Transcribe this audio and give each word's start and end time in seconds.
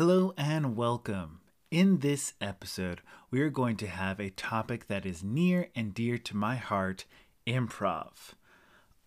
Hello 0.00 0.32
and 0.38 0.76
welcome. 0.76 1.42
In 1.70 1.98
this 1.98 2.32
episode, 2.40 3.02
we 3.30 3.42
are 3.42 3.50
going 3.50 3.76
to 3.76 3.86
have 3.86 4.18
a 4.18 4.30
topic 4.30 4.86
that 4.86 5.04
is 5.04 5.22
near 5.22 5.68
and 5.76 5.92
dear 5.92 6.16
to 6.16 6.34
my 6.34 6.56
heart 6.56 7.04
improv. 7.46 8.32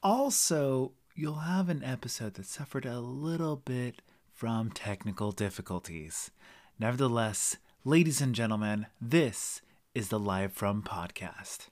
Also, 0.04 0.92
you'll 1.16 1.50
have 1.50 1.68
an 1.68 1.84
episode 1.84 2.36
that 2.36 2.46
suffered 2.46 2.86
a 2.86 3.00
little 3.00 3.56
bit 3.56 4.04
from 4.32 4.70
technical 4.70 5.32
difficulties. 5.32 6.30
Nevertheless, 6.78 7.58
ladies 7.84 8.22
and 8.22 8.36
gentlemen, 8.36 8.86
this 9.02 9.64
is 9.96 10.10
the 10.10 10.20
Live 10.20 10.54
From 10.54 10.84
podcast. 10.84 11.70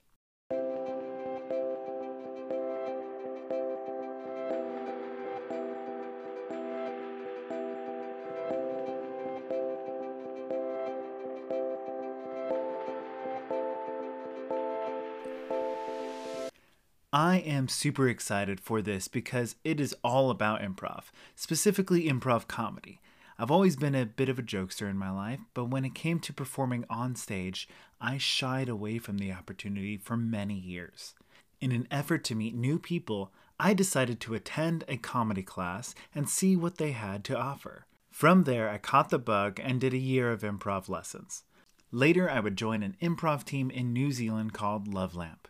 Am 17.44 17.68
super 17.68 18.08
excited 18.08 18.60
for 18.60 18.82
this 18.82 19.08
because 19.08 19.56
it 19.64 19.80
is 19.80 19.94
all 20.02 20.30
about 20.30 20.60
improv, 20.60 21.04
specifically 21.34 22.08
improv 22.08 22.46
comedy. 22.48 23.00
I've 23.38 23.50
always 23.50 23.76
been 23.76 23.94
a 23.94 24.06
bit 24.06 24.28
of 24.28 24.38
a 24.38 24.42
jokester 24.42 24.88
in 24.88 24.96
my 24.96 25.10
life, 25.10 25.40
but 25.54 25.66
when 25.66 25.84
it 25.84 25.94
came 25.94 26.20
to 26.20 26.32
performing 26.32 26.84
on 26.88 27.16
stage, 27.16 27.68
I 28.00 28.18
shied 28.18 28.68
away 28.68 28.98
from 28.98 29.18
the 29.18 29.32
opportunity 29.32 29.96
for 29.96 30.16
many 30.16 30.54
years. 30.54 31.14
In 31.60 31.72
an 31.72 31.88
effort 31.90 32.24
to 32.24 32.34
meet 32.34 32.54
new 32.54 32.78
people, 32.78 33.32
I 33.58 33.74
decided 33.74 34.20
to 34.20 34.34
attend 34.34 34.84
a 34.88 34.96
comedy 34.96 35.42
class 35.42 35.94
and 36.14 36.28
see 36.28 36.56
what 36.56 36.78
they 36.78 36.92
had 36.92 37.24
to 37.24 37.38
offer. 37.38 37.86
From 38.10 38.44
there, 38.44 38.68
I 38.68 38.78
caught 38.78 39.10
the 39.10 39.18
bug 39.18 39.60
and 39.62 39.80
did 39.80 39.94
a 39.94 39.98
year 39.98 40.30
of 40.30 40.42
improv 40.42 40.88
lessons. 40.88 41.44
Later, 41.90 42.28
I 42.28 42.40
would 42.40 42.56
join 42.56 42.82
an 42.82 42.96
improv 43.00 43.44
team 43.44 43.70
in 43.70 43.92
New 43.92 44.12
Zealand 44.12 44.52
called 44.52 44.92
Love 44.92 45.14
Lamp. 45.14 45.48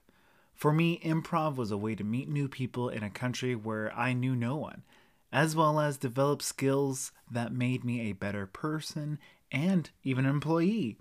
For 0.63 0.73
me, 0.73 1.01
improv 1.01 1.57
was 1.57 1.73
a 1.73 1.77
way 1.77 1.97
to 1.97 2.05
meet 2.05 2.29
new 2.29 2.47
people 2.47 2.89
in 2.89 3.03
a 3.03 3.11
country 3.11 3.57
where 3.57 3.93
I 3.99 4.13
knew 4.13 4.37
no 4.37 4.55
one, 4.55 4.85
as 5.33 5.57
well 5.57 5.81
as 5.81 5.97
develop 5.97 6.41
skills 6.41 7.11
that 7.29 7.53
made 7.53 7.83
me 7.83 8.03
a 8.03 8.13
better 8.13 8.47
person 8.47 9.19
and 9.51 9.91
even 10.05 10.25
an 10.25 10.31
employee. 10.31 10.99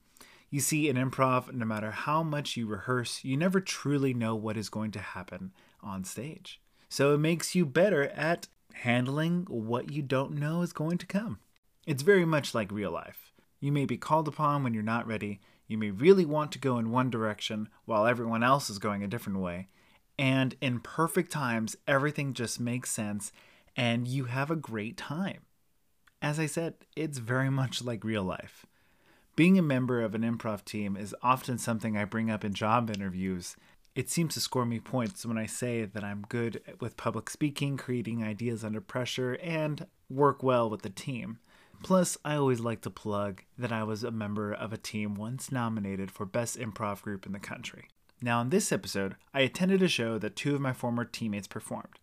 You 0.50 0.62
see, 0.62 0.90
in 0.90 0.96
improv, 0.96 1.54
no 1.54 1.64
matter 1.64 1.92
how 1.92 2.24
much 2.24 2.58
you 2.58 2.66
rehearse, 2.66 3.24
you 3.24 3.38
never 3.38 3.62
truly 3.62 4.16
know 4.16 4.34
what 4.34 4.58
is 4.58 4.68
going 4.68 4.90
to 4.94 5.00
happen 5.00 5.52
on 5.84 6.06
stage. 6.06 6.60
So 6.90 7.14
it 7.14 7.20
makes 7.20 7.54
you 7.54 7.64
better 7.64 8.06
at 8.06 8.48
handling 8.74 9.46
what 9.48 9.92
you 9.92 10.02
don't 10.02 10.40
know 10.40 10.64
is 10.64 10.74
going 10.74 10.98
to 10.98 11.06
come. 11.06 11.38
It's 11.86 12.02
very 12.02 12.26
much 12.26 12.56
like 12.56 12.72
real 12.72 12.90
life. 12.90 13.32
You 13.60 13.72
may 13.72 13.86
be 13.86 13.98
called 13.98 14.28
upon 14.28 14.64
when 14.64 14.74
you're 14.74 14.82
not 14.82 15.06
ready, 15.06 15.40
you 15.72 15.78
may 15.78 15.90
really 15.90 16.26
want 16.26 16.52
to 16.52 16.60
go 16.60 16.78
in 16.78 16.92
one 16.92 17.10
direction 17.10 17.70
while 17.86 18.06
everyone 18.06 18.44
else 18.44 18.70
is 18.70 18.78
going 18.78 19.04
a 19.04 19.08
different 19.08 19.40
way. 19.40 19.70
And 20.20 20.56
in 20.62 20.82
perfect 20.82 21.32
times, 21.32 21.76
everything 21.88 22.34
just 22.34 22.60
makes 22.60 22.92
sense 22.92 23.32
and 23.76 24.08
you 24.08 24.26
have 24.26 24.52
a 24.52 24.56
great 24.56 24.98
time. 24.98 25.42
As 26.22 26.40
I 26.40 26.46
said, 26.46 26.74
it's 26.96 27.18
very 27.18 27.50
much 27.62 27.84
like 27.84 28.04
real 28.04 28.24
life. 28.24 28.66
Being 29.36 29.58
a 29.58 29.64
member 29.64 30.02
of 30.02 30.14
an 30.14 30.24
improv 30.24 30.66
team 30.66 30.98
is 30.98 31.16
often 31.24 31.58
something 31.58 31.98
I 31.98 32.06
bring 32.06 32.30
up 32.30 32.44
in 32.44 32.54
job 32.54 32.90
interviews. 32.90 33.56
It 33.96 34.10
seems 34.10 34.34
to 34.34 34.42
score 34.42 34.66
me 34.66 34.80
points 34.80 35.26
when 35.26 35.38
I 35.38 35.46
say 35.46 35.86
that 35.86 36.04
I'm 36.04 36.26
good 36.28 36.62
with 36.80 36.98
public 36.98 37.30
speaking, 37.30 37.78
creating 37.78 38.24
ideas 38.24 38.64
under 38.64 38.82
pressure, 38.82 39.38
and 39.42 39.88
work 40.10 40.44
well 40.44 40.70
with 40.70 40.82
the 40.82 40.90
team. 40.90 41.40
Plus, 41.84 42.18
I 42.24 42.36
always 42.36 42.60
like 42.60 42.82
to 42.82 42.90
plug 42.90 43.44
that 43.58 43.72
I 43.72 43.84
was 43.84 44.04
a 44.04 44.12
member 44.12 44.54
of 44.54 44.72
a 44.72 44.78
team 44.78 45.16
once 45.16 45.52
nominated 45.52 46.12
for 46.12 46.26
Best 46.26 46.58
Improv 46.58 47.02
Group 47.02 47.26
in 47.26 47.32
the 47.32 47.40
country. 47.40 47.88
Now, 48.22 48.42
in 48.42 48.50
this 48.50 48.72
episode, 48.72 49.16
I 49.34 49.42
attended 49.42 49.82
a 49.82 49.88
show 49.88 50.20
that 50.20 50.36
two 50.36 50.54
of 50.54 50.62
my 50.62 50.74
former 50.74 51.06
teammates 51.06 51.48
performed. 51.48 52.00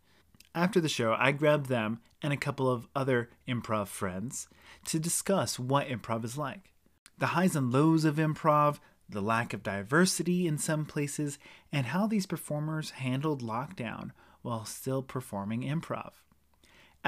After 0.55 0.81
the 0.81 0.89
show, 0.89 1.15
I 1.17 1.31
grabbed 1.31 1.67
them 1.67 2.01
and 2.23 2.33
a 2.33 2.37
couple 2.37 2.69
of 2.69 2.89
other 2.97 3.31
improv 3.47 3.87
friends 3.87 4.49
to 4.87 4.99
discuss 4.99 5.59
what 5.59 5.89
improv 5.89 6.25
is 6.25 6.37
like 6.37 6.73
the 7.19 7.27
highs 7.27 7.57
and 7.57 7.73
lows 7.73 8.05
of 8.05 8.15
improv, 8.15 8.79
the 9.09 9.21
lack 9.21 9.53
of 9.53 9.63
diversity 9.63 10.47
in 10.47 10.57
some 10.57 10.85
places, 10.85 11.37
and 11.73 11.87
how 11.87 12.07
these 12.07 12.27
performers 12.27 12.91
handled 12.91 13.43
lockdown 13.43 14.11
while 14.43 14.65
still 14.65 15.03
performing 15.03 15.63
improv. 15.63 16.13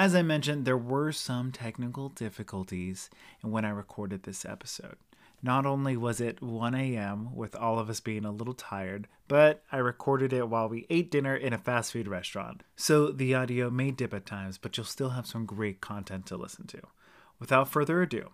As 0.00 0.14
I 0.14 0.22
mentioned, 0.22 0.64
there 0.64 0.78
were 0.78 1.12
some 1.12 1.52
technical 1.52 2.08
difficulties 2.08 3.10
when 3.42 3.66
I 3.66 3.68
recorded 3.68 4.22
this 4.22 4.46
episode. 4.46 4.96
Not 5.42 5.66
only 5.66 5.94
was 5.94 6.22
it 6.22 6.40
1 6.40 6.74
a.m., 6.74 7.36
with 7.36 7.54
all 7.54 7.78
of 7.78 7.90
us 7.90 8.00
being 8.00 8.24
a 8.24 8.30
little 8.30 8.54
tired, 8.54 9.08
but 9.28 9.62
I 9.70 9.76
recorded 9.76 10.32
it 10.32 10.48
while 10.48 10.70
we 10.70 10.86
ate 10.88 11.10
dinner 11.10 11.36
in 11.36 11.52
a 11.52 11.58
fast 11.58 11.92
food 11.92 12.08
restaurant. 12.08 12.62
So 12.76 13.10
the 13.10 13.34
audio 13.34 13.68
may 13.68 13.90
dip 13.90 14.14
at 14.14 14.24
times, 14.24 14.56
but 14.56 14.74
you'll 14.74 14.86
still 14.86 15.10
have 15.10 15.26
some 15.26 15.44
great 15.44 15.82
content 15.82 16.24
to 16.28 16.38
listen 16.38 16.66
to. 16.68 16.80
Without 17.38 17.68
further 17.68 18.00
ado, 18.00 18.30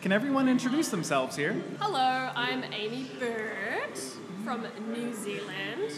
Can 0.00 0.12
everyone 0.12 0.48
introduce 0.48 0.88
themselves 0.90 1.34
here? 1.34 1.60
Hello, 1.80 2.30
I'm 2.36 2.62
Amy 2.72 3.10
Bird 3.18 3.98
from 4.44 4.64
New 4.92 5.12
Zealand. 5.12 5.92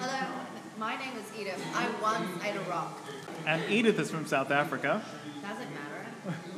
Hello, 0.00 0.34
my 0.76 0.96
name 0.96 1.12
is 1.16 1.40
Edith. 1.40 1.64
I 1.76 1.88
once 2.02 2.28
ate 2.44 2.56
a 2.56 2.60
rock. 2.62 2.98
And 3.46 3.62
Edith 3.70 4.00
is 4.00 4.10
from 4.10 4.26
South 4.26 4.50
Africa. 4.50 5.00
Doesn't 5.42 5.68
matter. 5.74 6.06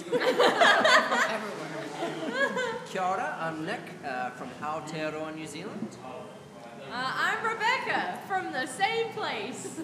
Everywhere. 1.35 1.67
Kia 2.87 3.03
ora, 3.03 3.37
I'm 3.39 3.67
Nick 3.67 3.81
uh, 4.03 4.31
from 4.31 4.49
Aotearoa, 4.63 5.35
New 5.35 5.47
Zealand. 5.47 5.95
Uh, 6.91 7.13
I'm 7.15 7.45
Rebecca 7.45 8.19
from 8.27 8.51
the 8.51 8.65
same 8.65 9.11
place. 9.11 9.79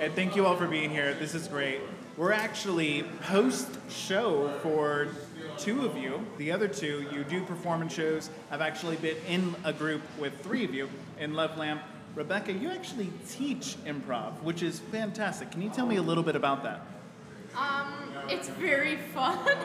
And 0.00 0.12
thank 0.14 0.34
you 0.34 0.44
all 0.44 0.56
for 0.56 0.66
being 0.66 0.90
here. 0.90 1.14
This 1.14 1.36
is 1.36 1.46
great. 1.46 1.82
We're 2.20 2.32
actually 2.32 3.04
post 3.22 3.70
show 3.88 4.52
for 4.62 5.08
two 5.56 5.86
of 5.86 5.96
you. 5.96 6.20
The 6.36 6.52
other 6.52 6.68
two, 6.68 7.06
you 7.10 7.24
do 7.24 7.42
performance 7.46 7.94
shows. 7.94 8.28
I've 8.50 8.60
actually 8.60 8.96
been 8.96 9.16
in 9.26 9.56
a 9.64 9.72
group 9.72 10.02
with 10.18 10.38
three 10.42 10.62
of 10.66 10.74
you 10.74 10.90
in 11.18 11.32
Love 11.32 11.56
Lamp. 11.56 11.80
Rebecca, 12.14 12.52
you 12.52 12.68
actually 12.68 13.10
teach 13.26 13.78
improv, 13.86 14.34
which 14.42 14.62
is 14.62 14.80
fantastic. 14.80 15.50
Can 15.50 15.62
you 15.62 15.70
tell 15.70 15.86
me 15.86 15.96
a 15.96 16.02
little 16.02 16.22
bit 16.22 16.36
about 16.36 16.62
that? 16.64 16.82
Um, 17.56 18.12
it's 18.28 18.50
very 18.50 18.98
fun. 19.14 19.38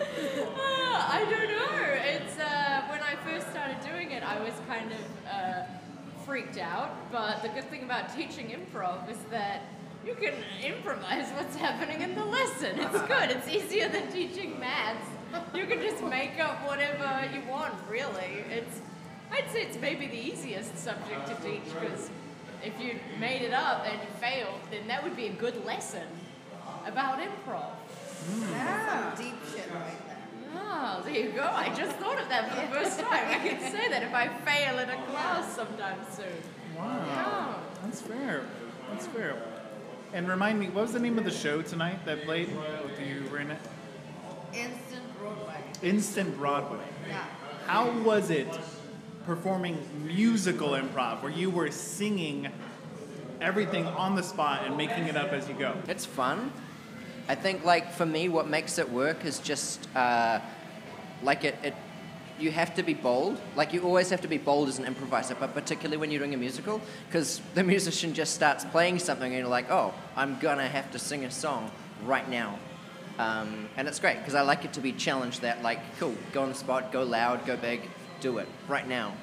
Uh, 0.00 1.06
I 1.08 1.26
don't 1.30 1.48
know. 1.48 1.92
It's 2.04 2.38
uh, 2.38 2.82
when 2.88 3.00
I 3.02 3.14
first 3.24 3.48
started 3.50 3.76
doing 3.88 4.10
it, 4.10 4.22
I 4.22 4.42
was 4.42 4.52
kind 4.66 4.90
of 4.90 4.98
uh, 5.30 5.62
freaked 6.24 6.58
out. 6.58 6.90
But 7.12 7.42
the 7.42 7.48
good 7.48 7.68
thing 7.70 7.84
about 7.84 8.14
teaching 8.16 8.48
improv 8.48 9.08
is 9.08 9.18
that 9.30 9.62
you 10.06 10.14
can 10.14 10.34
improvise 10.64 11.28
what's 11.30 11.56
happening 11.56 12.00
in 12.00 12.14
the 12.14 12.24
lesson. 12.24 12.78
It's 12.78 13.02
good. 13.02 13.30
It's 13.30 13.48
easier 13.48 13.88
than 13.88 14.10
teaching 14.10 14.58
maths. 14.58 15.08
You 15.54 15.66
can 15.66 15.80
just 15.80 16.02
make 16.04 16.38
up 16.40 16.66
whatever 16.66 17.28
you 17.32 17.42
want, 17.50 17.74
really. 17.88 18.44
It's 18.50 18.80
I'd 19.30 19.50
say 19.50 19.62
it's 19.62 19.78
maybe 19.78 20.06
the 20.06 20.18
easiest 20.18 20.76
subject 20.76 21.26
to 21.28 21.34
teach 21.36 21.64
because 21.64 22.10
if 22.62 22.78
you 22.78 22.98
made 23.18 23.42
it 23.42 23.54
up 23.54 23.86
and 23.86 23.98
you 24.00 24.08
failed, 24.20 24.60
then 24.70 24.86
that 24.88 25.02
would 25.02 25.16
be 25.16 25.28
a 25.28 25.32
good 25.32 25.64
lesson 25.64 26.06
about 26.86 27.18
improv. 27.18 27.72
That's 28.50 29.16
some 29.16 29.24
deep 29.24 29.36
shit 29.50 29.72
right 29.72 30.06
there. 30.06 30.18
Oh, 30.54 30.58
ah, 30.60 31.02
there 31.02 31.14
you 31.14 31.30
go. 31.30 31.48
I 31.50 31.74
just 31.74 31.96
thought 31.96 32.20
of 32.20 32.28
that 32.28 32.50
for 32.50 32.56
the 32.56 32.80
first 32.80 33.00
time. 33.00 33.26
I 33.26 33.48
can 33.48 33.60
say 33.72 33.88
that 33.88 34.02
if 34.02 34.12
I 34.12 34.28
fail 34.28 34.78
in 34.78 34.90
a 34.90 35.02
class 35.06 35.56
sometime 35.56 35.98
soon. 36.14 36.26
Wow. 36.76 37.60
That's 37.82 38.02
fair. 38.02 38.44
That's 38.90 39.06
fair. 39.06 39.36
And 40.12 40.28
remind 40.28 40.60
me, 40.60 40.66
what 40.66 40.82
was 40.82 40.92
the 40.92 41.00
name 41.00 41.16
of 41.18 41.24
the 41.24 41.30
show 41.30 41.62
tonight 41.62 42.04
that 42.04 42.24
played? 42.24 42.48
With 42.84 43.00
you 43.00 43.24
were 43.30 43.38
in 43.38 43.50
it? 43.50 43.58
Instant 44.52 45.18
Broadway. 45.18 45.56
Instant 45.82 46.36
Broadway. 46.36 46.84
Yeah. 47.08 47.24
How 47.66 47.90
was 48.00 48.28
it 48.28 48.48
performing 49.24 49.78
musical 50.04 50.70
improv 50.70 51.22
where 51.22 51.32
you 51.32 51.48
were 51.48 51.70
singing 51.70 52.48
everything 53.40 53.86
on 53.86 54.14
the 54.14 54.22
spot 54.22 54.66
and 54.66 54.76
making 54.76 55.04
it 55.04 55.16
up 55.16 55.32
as 55.32 55.48
you 55.48 55.54
go? 55.54 55.74
It's 55.88 56.04
fun. 56.04 56.52
I 57.28 57.34
think, 57.34 57.64
like, 57.64 57.92
for 57.92 58.04
me, 58.04 58.28
what 58.28 58.48
makes 58.48 58.78
it 58.78 58.90
work 58.90 59.24
is 59.24 59.38
just, 59.38 59.88
uh, 59.96 60.40
like, 61.22 61.44
it, 61.44 61.56
it, 61.62 61.74
you 62.42 62.50
have 62.50 62.74
to 62.74 62.82
be 62.82 62.92
bold. 62.92 63.40
Like, 63.54 63.72
you 63.72 63.82
always 63.82 64.10
have 64.10 64.20
to 64.22 64.28
be 64.28 64.38
bold 64.38 64.68
as 64.68 64.78
an 64.78 64.84
improviser, 64.84 65.36
but 65.38 65.54
particularly 65.54 65.96
when 65.96 66.10
you're 66.10 66.18
doing 66.18 66.34
a 66.34 66.36
musical, 66.36 66.80
because 67.06 67.40
the 67.54 67.62
musician 67.74 68.12
just 68.12 68.34
starts 68.34 68.64
playing 68.64 68.98
something 68.98 69.32
and 69.32 69.40
you're 69.40 69.48
like, 69.48 69.70
oh, 69.70 69.94
I'm 70.16 70.38
gonna 70.40 70.68
have 70.68 70.90
to 70.92 70.98
sing 70.98 71.24
a 71.24 71.30
song 71.30 71.70
right 72.04 72.28
now. 72.28 72.58
Um, 73.18 73.68
and 73.76 73.86
it's 73.86 74.00
great 74.00 74.18
because 74.18 74.34
I 74.34 74.42
like 74.42 74.64
it 74.64 74.72
to 74.74 74.80
be 74.80 74.92
challenged 74.92 75.42
that, 75.42 75.62
like, 75.62 75.78
cool, 75.98 76.14
go 76.32 76.42
on 76.42 76.48
the 76.48 76.54
spot, 76.54 76.92
go 76.92 77.04
loud, 77.04 77.46
go 77.46 77.56
big, 77.56 77.82
do 78.20 78.38
it 78.38 78.48
right 78.68 78.88
now. 78.88 79.14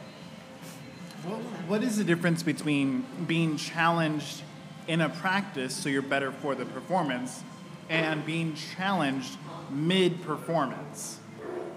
What, 1.23 1.39
what 1.67 1.83
is 1.83 1.97
the 1.97 2.03
difference 2.05 2.43
between 2.43 3.05
being 3.27 3.57
challenged 3.57 4.41
in 4.87 5.01
a 5.01 5.09
practice 5.09 5.75
so 5.75 5.89
you're 5.89 6.01
better 6.01 6.31
for 6.31 6.55
the 6.55 6.65
performance 6.65 7.43
and 7.89 8.25
being 8.25 8.55
challenged 8.55 9.37
mid 9.69 10.21
performance? 10.21 11.18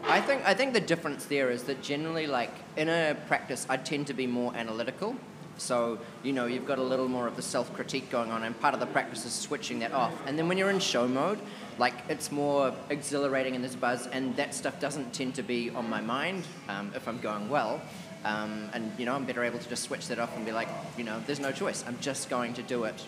I 0.05 0.21
think 0.21 0.45
I 0.45 0.55
think 0.55 0.73
the 0.73 0.81
difference 0.81 1.27
there 1.27 1.51
is 1.51 1.65
that 1.65 1.83
generally, 1.83 2.27
like 2.27 2.53
in 2.77 2.89
a 2.89 3.17
practice, 3.29 3.67
I 3.69 3.77
tend 3.77 4.09
to 4.09 4.15
be 4.15 4.27
more 4.27 4.55
analytical. 4.55 5.17
So 5.59 5.99
you 6.23 6.33
know, 6.33 6.47
you've 6.47 6.67
got 6.67 6.79
a 6.79 6.83
little 6.83 7.09
more 7.09 7.27
of 7.27 7.37
the 7.37 7.43
self 7.43 7.73
critique 7.73 8.11
going 8.11 8.31
on, 8.31 8.43
and 8.43 8.59
part 8.61 8.75
of 8.75 8.81
the 8.81 8.87
practice 8.87 9.25
is 9.25 9.33
switching 9.33 9.79
that 9.81 9.93
off. 9.93 10.13
And 10.27 10.39
then 10.39 10.49
when 10.49 10.59
you're 10.59 10.71
in 10.71 10.81
show 10.81 11.07
mode, 11.07 11.39
like 11.79 11.95
it's 12.09 12.33
more 12.33 12.75
exhilarating 12.91 13.55
and 13.55 13.63
there's 13.63 13.77
buzz, 13.77 14.07
and 14.09 14.37
that 14.37 14.55
stuff 14.55 14.81
doesn't 14.81 15.13
tend 15.15 15.35
to 15.37 15.43
be 15.43 15.71
on 15.71 15.89
my 15.89 16.01
mind 16.01 16.45
um, 16.69 16.91
if 16.95 17.07
I'm 17.07 17.21
going 17.21 17.49
well. 17.49 17.81
Um, 18.25 18.71
and 18.73 18.93
you 18.99 19.07
know, 19.07 19.15
I'm 19.15 19.25
better 19.25 19.45
able 19.45 19.59
to 19.59 19.69
just 19.69 19.85
switch 19.85 20.09
that 20.09 20.19
off 20.19 20.37
and 20.37 20.45
be 20.45 20.53
like, 20.53 20.69
you 20.97 21.05
know, 21.05 21.21
there's 21.27 21.41
no 21.41 21.53
choice. 21.53 21.85
I'm 21.87 21.99
just 22.01 22.29
going 22.29 22.55
to 22.55 22.63
do 22.63 22.85
it. 22.85 23.05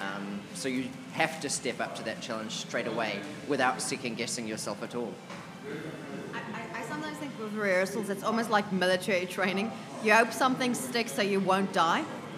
Um, 0.00 0.40
so 0.54 0.68
you 0.68 0.88
have 1.12 1.40
to 1.40 1.50
step 1.50 1.80
up 1.80 1.94
to 1.96 2.02
that 2.04 2.22
challenge 2.22 2.52
straight 2.52 2.86
away 2.86 3.20
without 3.48 3.82
second 3.82 4.16
guessing 4.16 4.46
yourself 4.46 4.82
at 4.82 4.94
all. 4.94 5.12
I, 6.32 6.38
I, 6.38 6.80
I 6.80 6.82
sometimes 6.84 7.18
think 7.18 7.38
with 7.38 7.48
rehearsals, 7.60 8.08
it's 8.08 8.22
almost 8.22 8.50
like 8.50 8.72
military 8.72 9.26
training. 9.26 9.70
You 10.02 10.14
hope 10.14 10.32
something 10.32 10.74
sticks 10.74 11.12
so 11.12 11.22
you 11.22 11.40
won't 11.40 11.72
die 11.72 12.02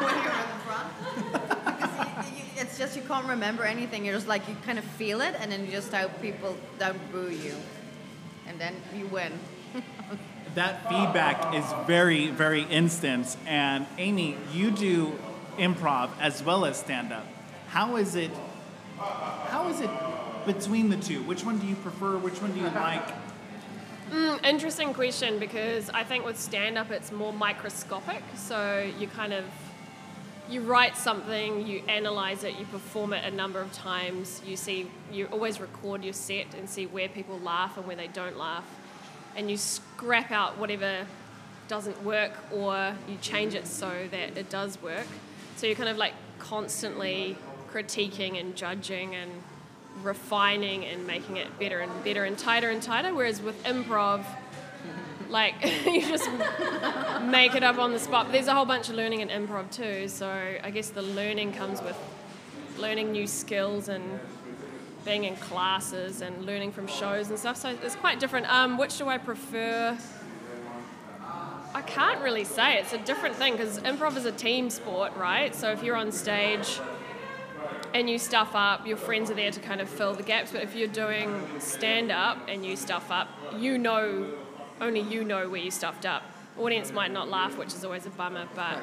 when 0.00 0.14
you're 0.14 0.32
in 0.32 0.60
front. 0.66 0.88
Because 1.64 2.28
you, 2.30 2.36
you, 2.36 2.44
it's 2.56 2.78
just 2.78 2.96
you 2.96 3.02
can't 3.02 3.26
remember 3.26 3.64
anything. 3.64 4.04
You're 4.04 4.14
just 4.14 4.28
like, 4.28 4.48
you 4.48 4.56
kind 4.66 4.78
of 4.78 4.84
feel 4.84 5.20
it, 5.20 5.34
and 5.38 5.50
then 5.50 5.64
you 5.64 5.70
just 5.70 5.92
hope 5.92 6.20
people 6.20 6.56
don't 6.78 7.12
boo 7.12 7.30
you. 7.30 7.54
And 8.46 8.60
then 8.60 8.74
you 8.94 9.06
win. 9.06 9.32
that 10.54 10.88
feedback 10.88 11.54
is 11.54 11.64
very, 11.86 12.28
very 12.28 12.62
instant. 12.64 13.36
And 13.46 13.86
Amy, 13.98 14.36
you 14.52 14.70
do 14.70 15.18
improv 15.58 16.10
as 16.20 16.42
well 16.42 16.64
as 16.64 16.78
stand 16.78 17.12
up. 17.12 17.26
How 17.68 17.96
is 17.96 18.14
it? 18.14 18.30
How 18.98 19.68
is 19.68 19.80
it 19.80 19.90
between 20.46 20.90
the 20.90 20.96
two? 20.96 21.22
Which 21.22 21.44
one 21.44 21.58
do 21.58 21.66
you 21.66 21.74
prefer? 21.76 22.16
Which 22.16 22.40
one 22.40 22.52
do 22.52 22.60
you 22.60 22.68
like? 22.70 23.08
Mm, 24.10 24.44
interesting 24.44 24.92
question 24.92 25.38
because 25.38 25.90
I 25.90 26.04
think 26.04 26.24
with 26.24 26.38
stand 26.38 26.76
up 26.76 26.90
it's 26.90 27.10
more 27.10 27.32
microscopic. 27.32 28.22
So 28.36 28.88
you 28.98 29.08
kind 29.08 29.32
of 29.32 29.44
you 30.48 30.60
write 30.60 30.96
something, 30.96 31.66
you 31.66 31.82
analyze 31.88 32.44
it, 32.44 32.58
you 32.58 32.66
perform 32.66 33.14
it 33.14 33.24
a 33.24 33.34
number 33.34 33.60
of 33.60 33.72
times. 33.72 34.42
You 34.46 34.56
see, 34.56 34.90
you 35.10 35.26
always 35.32 35.58
record 35.58 36.04
your 36.04 36.12
set 36.12 36.54
and 36.54 36.68
see 36.68 36.84
where 36.86 37.08
people 37.08 37.38
laugh 37.40 37.78
and 37.78 37.86
where 37.86 37.96
they 37.96 38.08
don't 38.08 38.36
laugh, 38.36 38.64
and 39.36 39.50
you 39.50 39.56
scrap 39.56 40.30
out 40.30 40.58
whatever 40.58 41.06
doesn't 41.66 42.04
work 42.04 42.32
or 42.52 42.94
you 43.08 43.16
change 43.22 43.54
it 43.54 43.66
so 43.66 43.90
that 44.10 44.36
it 44.36 44.50
does 44.50 44.80
work. 44.82 45.06
So 45.56 45.66
you're 45.66 45.76
kind 45.76 45.88
of 45.88 45.96
like 45.96 46.12
constantly 46.38 47.38
critiquing 47.72 48.38
and 48.38 48.54
judging 48.54 49.14
and 49.14 49.30
refining 50.02 50.84
and 50.84 51.06
making 51.06 51.36
it 51.36 51.58
better 51.58 51.80
and 51.80 52.04
better 52.04 52.24
and 52.24 52.36
tighter 52.36 52.70
and 52.70 52.82
tighter. 52.82 53.14
Whereas 53.14 53.40
with 53.40 53.62
improv, 53.64 54.24
like 55.28 55.54
you 55.86 56.00
just 56.00 56.28
make 57.22 57.54
it 57.54 57.62
up 57.62 57.78
on 57.78 57.92
the 57.92 57.98
spot. 57.98 58.26
But 58.26 58.32
there's 58.32 58.48
a 58.48 58.54
whole 58.54 58.66
bunch 58.66 58.88
of 58.88 58.96
learning 58.96 59.20
in 59.20 59.28
improv 59.28 59.70
too. 59.70 60.08
So 60.08 60.28
I 60.62 60.70
guess 60.70 60.90
the 60.90 61.02
learning 61.02 61.52
comes 61.52 61.82
with 61.82 61.96
learning 62.78 63.12
new 63.12 63.26
skills 63.26 63.88
and 63.88 64.20
being 65.04 65.24
in 65.24 65.36
classes 65.36 66.22
and 66.22 66.46
learning 66.46 66.72
from 66.72 66.86
shows 66.86 67.28
and 67.28 67.38
stuff. 67.38 67.56
So 67.56 67.76
it's 67.82 67.96
quite 67.96 68.18
different. 68.20 68.50
Um, 68.52 68.78
which 68.78 68.98
do 68.98 69.08
I 69.08 69.18
prefer? 69.18 69.98
I 71.74 71.82
can't 71.82 72.20
really 72.20 72.44
say. 72.44 72.78
It's 72.78 72.92
a 72.92 72.98
different 72.98 73.34
thing 73.34 73.54
because 73.54 73.80
improv 73.80 74.16
is 74.16 74.24
a 74.24 74.32
team 74.32 74.70
sport, 74.70 75.14
right? 75.16 75.54
So 75.54 75.72
if 75.72 75.82
you're 75.82 75.96
on 75.96 76.12
stage 76.12 76.80
and 77.94 78.10
you 78.10 78.18
stuff 78.18 78.50
up, 78.54 78.86
your 78.86 78.96
friends 78.96 79.30
are 79.30 79.34
there 79.34 79.52
to 79.52 79.60
kind 79.60 79.80
of 79.80 79.88
fill 79.88 80.14
the 80.14 80.24
gaps. 80.24 80.50
But 80.50 80.62
if 80.62 80.74
you're 80.74 80.88
doing 80.88 81.40
stand 81.60 82.10
up 82.10 82.38
and 82.48 82.66
you 82.66 82.76
stuff 82.76 83.10
up, 83.10 83.28
you 83.56 83.78
know, 83.78 84.32
only 84.80 85.00
you 85.00 85.22
know 85.24 85.48
where 85.48 85.60
you 85.60 85.70
stuffed 85.70 86.04
up. 86.04 86.24
Audience 86.58 86.92
might 86.92 87.12
not 87.12 87.28
laugh, 87.28 87.56
which 87.56 87.68
is 87.68 87.84
always 87.84 88.04
a 88.04 88.10
bummer, 88.10 88.46
but 88.54 88.78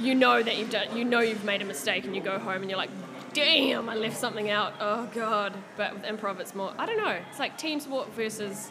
you 0.00 0.14
know 0.14 0.42
that 0.42 0.58
you've 0.58 0.70
done, 0.70 0.96
you 0.96 1.04
know 1.04 1.20
you've 1.20 1.44
made 1.44 1.62
a 1.62 1.64
mistake, 1.64 2.04
and 2.04 2.14
you 2.14 2.20
go 2.20 2.38
home 2.38 2.62
and 2.62 2.68
you're 2.68 2.78
like, 2.78 2.90
damn, 3.32 3.88
I 3.88 3.94
left 3.94 4.16
something 4.16 4.50
out. 4.50 4.74
Oh 4.80 5.08
god. 5.14 5.54
But 5.76 5.94
with 5.94 6.02
improv, 6.02 6.40
it's 6.40 6.54
more, 6.54 6.72
I 6.76 6.86
don't 6.86 6.98
know. 6.98 7.16
It's 7.30 7.38
like 7.38 7.56
team 7.56 7.78
sport 7.78 8.10
versus 8.12 8.70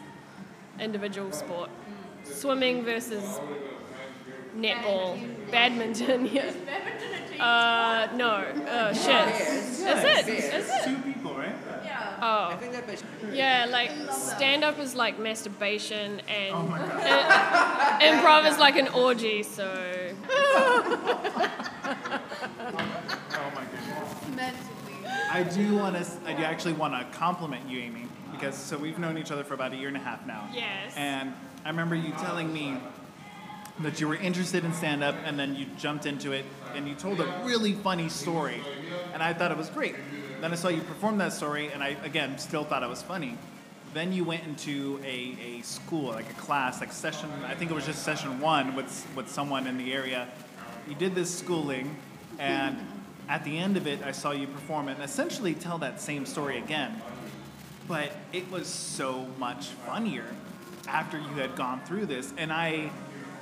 individual 0.78 1.32
sport. 1.32 1.70
Swimming 2.24 2.84
versus 2.84 3.40
netball, 4.56 5.18
badminton. 5.50 6.26
Yeah. 6.32 6.52
Uh, 7.40 8.08
no. 8.14 8.44
Oh 8.68 8.92
shit. 8.92 9.28
Is 9.40 9.80
it? 9.80 10.28
Is 10.28 10.44
it? 10.70 10.84
Two 10.84 10.96
people, 10.98 11.34
right? 11.34 11.54
Yeah. 11.84 12.18
Oh. 12.22 12.56
think 12.56 12.72
that 12.72 13.02
Yeah, 13.32 13.66
like 13.70 13.90
stand 14.12 14.64
up 14.64 14.78
is 14.78 14.94
like 14.94 15.18
masturbation 15.18 16.20
and 16.28 16.54
i- 16.54 17.98
improv 18.02 18.50
is 18.50 18.58
like 18.58 18.76
an 18.76 18.88
orgy, 18.88 19.42
so 19.42 19.64
Oh 23.36 23.52
my 23.54 23.64
goodness. 23.64 24.54
I 25.30 25.42
do 25.42 25.74
want 25.76 25.96
to. 25.96 26.06
I 26.26 26.34
do 26.34 26.44
actually 26.44 26.74
want 26.74 26.94
to 26.94 27.18
compliment 27.18 27.68
you, 27.68 27.80
Amy, 27.80 28.06
because 28.32 28.56
so 28.56 28.78
we've 28.78 28.98
known 28.98 29.18
each 29.18 29.30
other 29.30 29.44
for 29.44 29.54
about 29.54 29.72
a 29.72 29.76
year 29.76 29.88
and 29.88 29.96
a 29.96 30.00
half 30.00 30.24
now. 30.26 30.48
Yes. 30.52 30.94
And 30.96 31.34
I 31.64 31.68
remember 31.70 31.94
you 31.94 32.12
telling 32.12 32.52
me 32.52 32.78
that 33.80 34.00
you 34.00 34.08
were 34.08 34.16
interested 34.16 34.64
in 34.64 34.72
stand 34.72 35.02
up, 35.02 35.16
and 35.24 35.38
then 35.38 35.56
you 35.56 35.66
jumped 35.78 36.06
into 36.06 36.32
it, 36.32 36.44
and 36.74 36.88
you 36.88 36.94
told 36.94 37.20
a 37.20 37.42
really 37.44 37.72
funny 37.72 38.08
story, 38.08 38.60
and 39.12 39.22
I 39.22 39.32
thought 39.32 39.50
it 39.50 39.56
was 39.56 39.68
great. 39.68 39.96
Then 40.40 40.52
I 40.52 40.54
saw 40.54 40.68
you 40.68 40.82
perform 40.82 41.18
that 41.18 41.32
story, 41.32 41.70
and 41.72 41.82
I 41.82 41.96
again 42.04 42.38
still 42.38 42.64
thought 42.64 42.82
it 42.82 42.88
was 42.88 43.02
funny. 43.02 43.36
Then 43.92 44.12
you 44.12 44.24
went 44.24 44.44
into 44.44 45.00
a, 45.04 45.36
a 45.40 45.62
school, 45.62 46.10
like 46.10 46.28
a 46.30 46.34
class, 46.34 46.80
like 46.80 46.92
session. 46.92 47.30
I 47.46 47.54
think 47.54 47.70
it 47.70 47.74
was 47.74 47.86
just 47.86 48.02
session 48.02 48.40
one 48.40 48.74
with 48.76 49.06
with 49.16 49.28
someone 49.28 49.66
in 49.66 49.76
the 49.76 49.92
area. 49.92 50.28
You 50.88 50.94
did 50.94 51.14
this 51.14 51.36
schooling, 51.36 51.96
and 52.38 52.76
at 53.28 53.44
the 53.44 53.56
end 53.56 53.76
of 53.76 53.86
it, 53.86 54.02
I 54.02 54.12
saw 54.12 54.32
you 54.32 54.46
perform 54.46 54.88
it 54.88 54.94
and 54.94 55.02
essentially 55.02 55.54
tell 55.54 55.78
that 55.78 56.00
same 56.00 56.26
story 56.26 56.58
again. 56.58 57.00
But 57.88 58.12
it 58.32 58.50
was 58.50 58.66
so 58.66 59.26
much 59.38 59.66
funnier 59.86 60.26
after 60.86 61.18
you 61.18 61.34
had 61.36 61.56
gone 61.56 61.80
through 61.84 62.06
this, 62.06 62.32
and 62.36 62.52
I, 62.52 62.90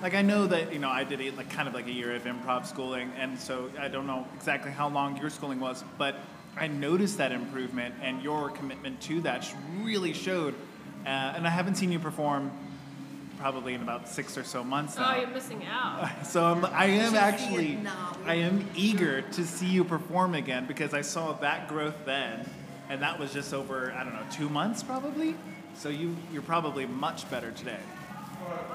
like, 0.02 0.14
I 0.14 0.22
know 0.22 0.46
that 0.48 0.72
you 0.72 0.80
know 0.80 0.90
I 0.90 1.04
did 1.04 1.20
a, 1.20 1.30
like 1.30 1.48
kind 1.48 1.68
of 1.68 1.74
like 1.74 1.86
a 1.86 1.92
year 1.92 2.14
of 2.14 2.24
improv 2.24 2.66
schooling, 2.66 3.12
and 3.16 3.38
so 3.38 3.70
I 3.78 3.88
don't 3.88 4.06
know 4.06 4.26
exactly 4.34 4.72
how 4.72 4.88
long 4.88 5.16
your 5.16 5.30
schooling 5.30 5.60
was, 5.60 5.84
but 5.96 6.16
I 6.56 6.66
noticed 6.66 7.18
that 7.18 7.32
improvement, 7.32 7.94
and 8.02 8.20
your 8.20 8.50
commitment 8.50 9.00
to 9.02 9.20
that 9.22 9.48
really 9.80 10.12
showed. 10.12 10.54
Uh, 11.06 11.08
and 11.08 11.46
I 11.46 11.50
haven't 11.50 11.76
seen 11.76 11.90
you 11.90 11.98
perform 11.98 12.50
probably 13.38 13.74
in 13.74 13.82
about 13.82 14.08
six 14.08 14.36
or 14.36 14.44
so 14.44 14.62
months 14.62 14.96
now. 14.96 15.14
oh, 15.14 15.20
you're 15.20 15.28
missing 15.28 15.64
out. 15.64 16.08
So 16.24 16.44
I'm, 16.44 16.64
I 16.64 16.86
am 16.86 17.14
actually. 17.14 17.78
I 18.24 18.34
am 18.34 18.68
eager 18.74 19.22
to 19.22 19.44
see 19.44 19.66
you 19.66 19.84
perform 19.84 20.34
again 20.34 20.66
because 20.66 20.94
I 20.94 21.00
saw 21.00 21.32
that 21.34 21.68
growth 21.68 21.96
then, 22.04 22.48
and 22.88 23.02
that 23.02 23.18
was 23.18 23.32
just 23.32 23.54
over 23.54 23.92
I 23.92 24.02
don't 24.02 24.14
know 24.14 24.26
two 24.32 24.48
months 24.48 24.82
probably. 24.82 25.36
So 25.74 25.88
you 25.88 26.16
you're 26.32 26.42
probably 26.42 26.86
much 26.86 27.30
better 27.30 27.52
today. 27.52 27.80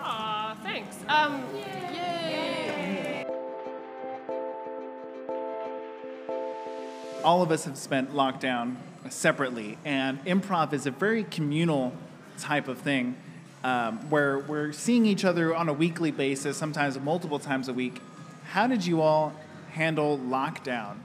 Aw, 0.02 0.58
thanks. 0.64 0.98
Um, 1.08 1.44
yay. 1.56 1.78
all 7.28 7.42
of 7.42 7.52
us 7.52 7.66
have 7.66 7.78
spent 7.78 8.14
lockdown 8.14 8.78
separately, 9.10 9.78
and 9.84 10.24
improv 10.24 10.72
is 10.72 10.86
a 10.86 10.92
very 10.92 11.26
communal 11.26 11.94
type 12.38 12.70
of 12.70 12.78
thing 12.80 13.18
um, 13.66 13.98
where 14.10 14.40
we're 14.40 14.72
seeing 14.72 15.06
each 15.06 15.26
other 15.26 15.54
on 15.54 15.68
a 15.68 15.74
weekly 15.74 16.10
basis, 16.10 16.56
sometimes 16.56 16.98
multiple 17.00 17.38
times 17.38 17.68
a 17.68 17.74
week. 17.74 18.02
How 18.52 18.66
did 18.66 18.86
you 18.86 19.02
all 19.02 19.34
handle 19.72 20.18
lockdown? 20.18 21.00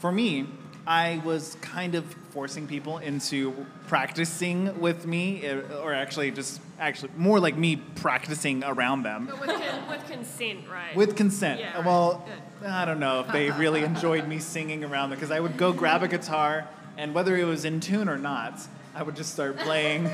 For 0.00 0.10
me, 0.10 0.46
I 0.88 1.20
was 1.22 1.54
kind 1.60 1.94
of 1.94 2.06
forcing 2.30 2.66
people 2.66 2.96
into 2.96 3.66
practicing 3.88 4.80
with 4.80 5.04
me, 5.06 5.44
eh, 5.44 5.60
or 5.82 5.92
actually 5.92 6.30
just 6.30 6.62
actually 6.80 7.10
more 7.14 7.38
like 7.38 7.58
me 7.58 7.76
practicing 7.76 8.64
around 8.64 9.02
them 9.02 9.26
But 9.26 9.38
with, 9.40 9.50
con- 9.50 9.90
with 9.90 10.10
consent, 10.10 10.60
right? 10.72 10.96
with 10.96 11.14
consent. 11.14 11.60
Yeah, 11.60 11.84
well, 11.84 12.26
Good. 12.62 12.70
I 12.70 12.86
don't 12.86 13.00
know 13.00 13.20
if 13.20 13.30
they 13.32 13.50
really 13.50 13.82
enjoyed 13.84 14.26
me 14.26 14.38
singing 14.38 14.82
around 14.82 15.10
them 15.10 15.18
because 15.18 15.30
I 15.30 15.40
would 15.40 15.58
go 15.58 15.74
grab 15.74 16.02
a 16.02 16.08
guitar, 16.08 16.66
and 16.96 17.14
whether 17.14 17.36
it 17.36 17.44
was 17.44 17.66
in 17.66 17.80
tune 17.80 18.08
or 18.08 18.16
not, 18.16 18.58
I 18.94 19.02
would 19.02 19.14
just 19.14 19.34
start 19.34 19.58
playing, 19.58 20.08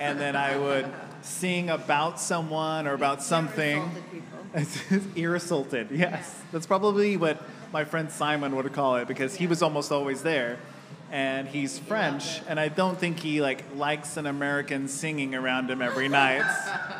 and 0.00 0.18
then 0.18 0.34
I 0.34 0.56
would 0.56 0.90
sing 1.20 1.68
about 1.68 2.18
someone 2.20 2.86
or 2.86 2.94
about 2.94 3.22
something. 3.22 3.82
Insulted 4.54 4.90
people. 4.90 5.12
Ear 5.16 5.34
assaulted, 5.34 5.88
yes. 5.90 6.40
That's 6.52 6.66
probably 6.66 7.18
what 7.18 7.38
my 7.72 7.84
friend 7.84 8.10
Simon 8.10 8.54
would 8.56 8.72
call 8.72 8.96
it 8.96 9.08
because 9.08 9.34
he 9.36 9.46
was 9.46 9.62
almost 9.62 9.92
always 9.92 10.22
there. 10.22 10.58
and 11.12 11.46
he's 11.46 11.78
French, 11.78 12.40
and 12.48 12.58
I 12.58 12.66
don't 12.68 12.98
think 12.98 13.20
he 13.20 13.40
like 13.40 13.64
likes 13.76 14.16
an 14.16 14.26
American 14.26 14.88
singing 14.88 15.34
around 15.36 15.70
him 15.70 15.80
every 15.82 16.08
night. 16.08 16.44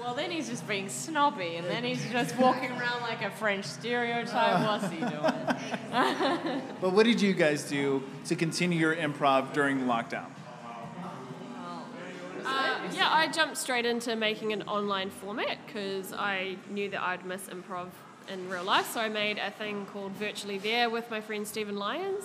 Well, 0.00 0.14
then 0.14 0.32
he's 0.32 0.48
just 0.48 0.66
being 0.66 0.88
snobby, 0.88 1.54
and 1.54 1.66
then 1.68 1.84
he's 1.84 2.04
just 2.10 2.36
walking 2.36 2.72
around 2.72 3.02
like 3.02 3.22
a 3.22 3.30
French 3.30 3.64
stereotype. 3.64 4.66
What's 4.66 4.92
he 4.92 4.98
doing? 4.98 5.12
but 6.80 6.92
what 6.92 7.06
did 7.06 7.20
you 7.20 7.32
guys 7.32 7.62
do 7.68 8.02
to 8.26 8.34
continue 8.34 8.80
your 8.80 8.96
improv 8.96 9.52
during 9.52 9.82
lockdown? 9.82 10.26
Uh, 12.44 12.78
yeah, 12.94 13.08
I 13.10 13.28
jumped 13.32 13.56
straight 13.56 13.86
into 13.86 14.16
making 14.16 14.52
an 14.52 14.62
online 14.62 15.08
format 15.08 15.58
because 15.66 16.12
I 16.12 16.56
knew 16.68 16.90
that 16.90 17.00
I'd 17.00 17.24
miss 17.24 17.42
improv 17.48 17.90
in 18.30 18.48
real 18.48 18.64
life. 18.64 18.90
So 18.92 19.00
I 19.00 19.08
made 19.08 19.38
a 19.38 19.50
thing 19.50 19.86
called 19.86 20.12
Virtually 20.12 20.58
There 20.58 20.90
with 20.90 21.10
my 21.10 21.20
friend 21.20 21.46
Stephen 21.46 21.76
Lyons, 21.76 22.24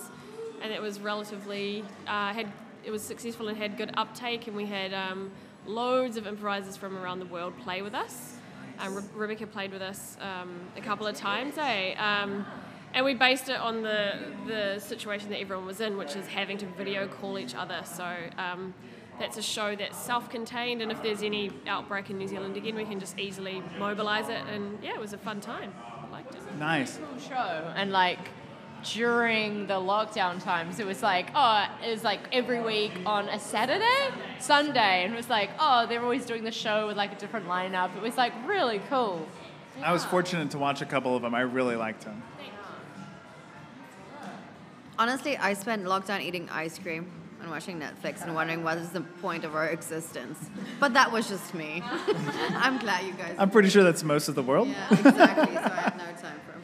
and 0.62 0.72
it 0.72 0.80
was 0.80 1.00
relatively 1.00 1.84
uh, 2.06 2.32
had 2.32 2.52
it 2.84 2.90
was 2.90 3.02
successful 3.02 3.48
and 3.48 3.56
had 3.56 3.76
good 3.76 3.92
uptake, 3.96 4.46
and 4.46 4.56
we 4.56 4.66
had 4.66 4.94
um, 4.94 5.30
loads 5.66 6.16
of 6.16 6.26
improvisers 6.26 6.76
from 6.76 6.96
around 6.96 7.18
the 7.18 7.26
world 7.26 7.52
play 7.58 7.82
with 7.82 7.94
us. 7.94 8.36
Um, 8.78 8.94
Re- 8.94 9.02
Rebecca 9.14 9.46
played 9.46 9.72
with 9.72 9.82
us 9.82 10.16
um, 10.20 10.60
a 10.76 10.80
couple 10.80 11.06
of 11.06 11.16
times, 11.16 11.58
eh? 11.58 11.94
Um, 11.94 12.46
and 12.94 13.04
we 13.04 13.14
based 13.14 13.48
it 13.48 13.60
on 13.60 13.82
the 13.82 14.14
the 14.46 14.78
situation 14.78 15.30
that 15.30 15.40
everyone 15.40 15.66
was 15.66 15.80
in, 15.80 15.96
which 15.96 16.16
is 16.16 16.26
having 16.26 16.58
to 16.58 16.66
video 16.66 17.08
call 17.08 17.38
each 17.38 17.54
other. 17.54 17.80
So. 17.84 18.04
That's 19.18 19.36
a 19.36 19.42
show 19.42 19.74
that's 19.74 19.98
self-contained, 19.98 20.80
and 20.80 20.92
if 20.92 21.02
there's 21.02 21.22
any 21.22 21.50
outbreak 21.66 22.08
in 22.08 22.18
New 22.18 22.28
Zealand 22.28 22.56
again, 22.56 22.76
we 22.76 22.84
can 22.84 23.00
just 23.00 23.18
easily 23.18 23.62
mobilise 23.78 24.28
it. 24.28 24.42
And 24.52 24.78
yeah, 24.82 24.94
it 24.94 25.00
was 25.00 25.12
a 25.12 25.18
fun 25.18 25.40
time. 25.40 25.72
I 26.06 26.10
liked 26.10 26.34
it. 26.34 26.40
Nice. 26.58 26.98
cool 26.98 27.18
show. 27.18 27.72
And 27.74 27.90
like 27.90 28.20
during 28.84 29.66
the 29.66 29.74
lockdown 29.74 30.42
times, 30.42 30.78
it 30.78 30.86
was 30.86 31.02
like, 31.02 31.30
oh, 31.34 31.66
it 31.84 31.90
was 31.90 32.04
like 32.04 32.20
every 32.32 32.60
week 32.60 32.92
on 33.04 33.28
a 33.28 33.38
Saturday, 33.38 34.14
Sunday, 34.38 35.04
and 35.04 35.12
it 35.12 35.16
was 35.16 35.28
like, 35.28 35.50
oh, 35.58 35.86
they're 35.88 36.02
always 36.02 36.24
doing 36.24 36.44
the 36.44 36.52
show 36.52 36.86
with 36.86 36.96
like 36.96 37.12
a 37.12 37.16
different 37.16 37.46
lineup. 37.46 37.96
It 37.96 38.02
was 38.02 38.16
like 38.16 38.32
really 38.46 38.80
cool. 38.88 39.26
I 39.82 39.92
was 39.92 40.04
fortunate 40.04 40.50
to 40.52 40.58
watch 40.58 40.80
a 40.80 40.86
couple 40.86 41.16
of 41.16 41.22
them. 41.22 41.34
I 41.34 41.40
really 41.40 41.76
liked 41.76 42.04
them. 42.04 42.22
Honestly, 44.98 45.36
I 45.36 45.52
spent 45.54 45.84
lockdown 45.84 46.20
eating 46.20 46.48
ice 46.50 46.78
cream 46.78 47.10
and 47.48 47.54
watching 47.54 47.80
Netflix 47.80 48.22
and 48.22 48.34
wondering 48.34 48.62
what 48.62 48.76
is 48.78 48.90
the 48.90 49.00
point 49.00 49.44
of 49.44 49.54
our 49.54 49.68
existence. 49.68 50.38
But 50.78 50.92
that 50.94 51.10
was 51.10 51.28
just 51.28 51.54
me. 51.54 51.82
I'm 52.52 52.78
glad 52.78 53.06
you 53.06 53.12
guys. 53.12 53.34
I'm 53.38 53.50
pretty 53.50 53.70
sure 53.70 53.82
that's 53.82 54.04
most 54.04 54.28
of 54.28 54.34
the 54.34 54.42
world. 54.42 54.68
yeah, 54.68 54.86
exactly. 54.90 55.54
So 55.54 55.60
I 55.60 55.68
have 55.68 55.96
no 55.96 56.04
time 56.20 56.40
for. 56.46 56.57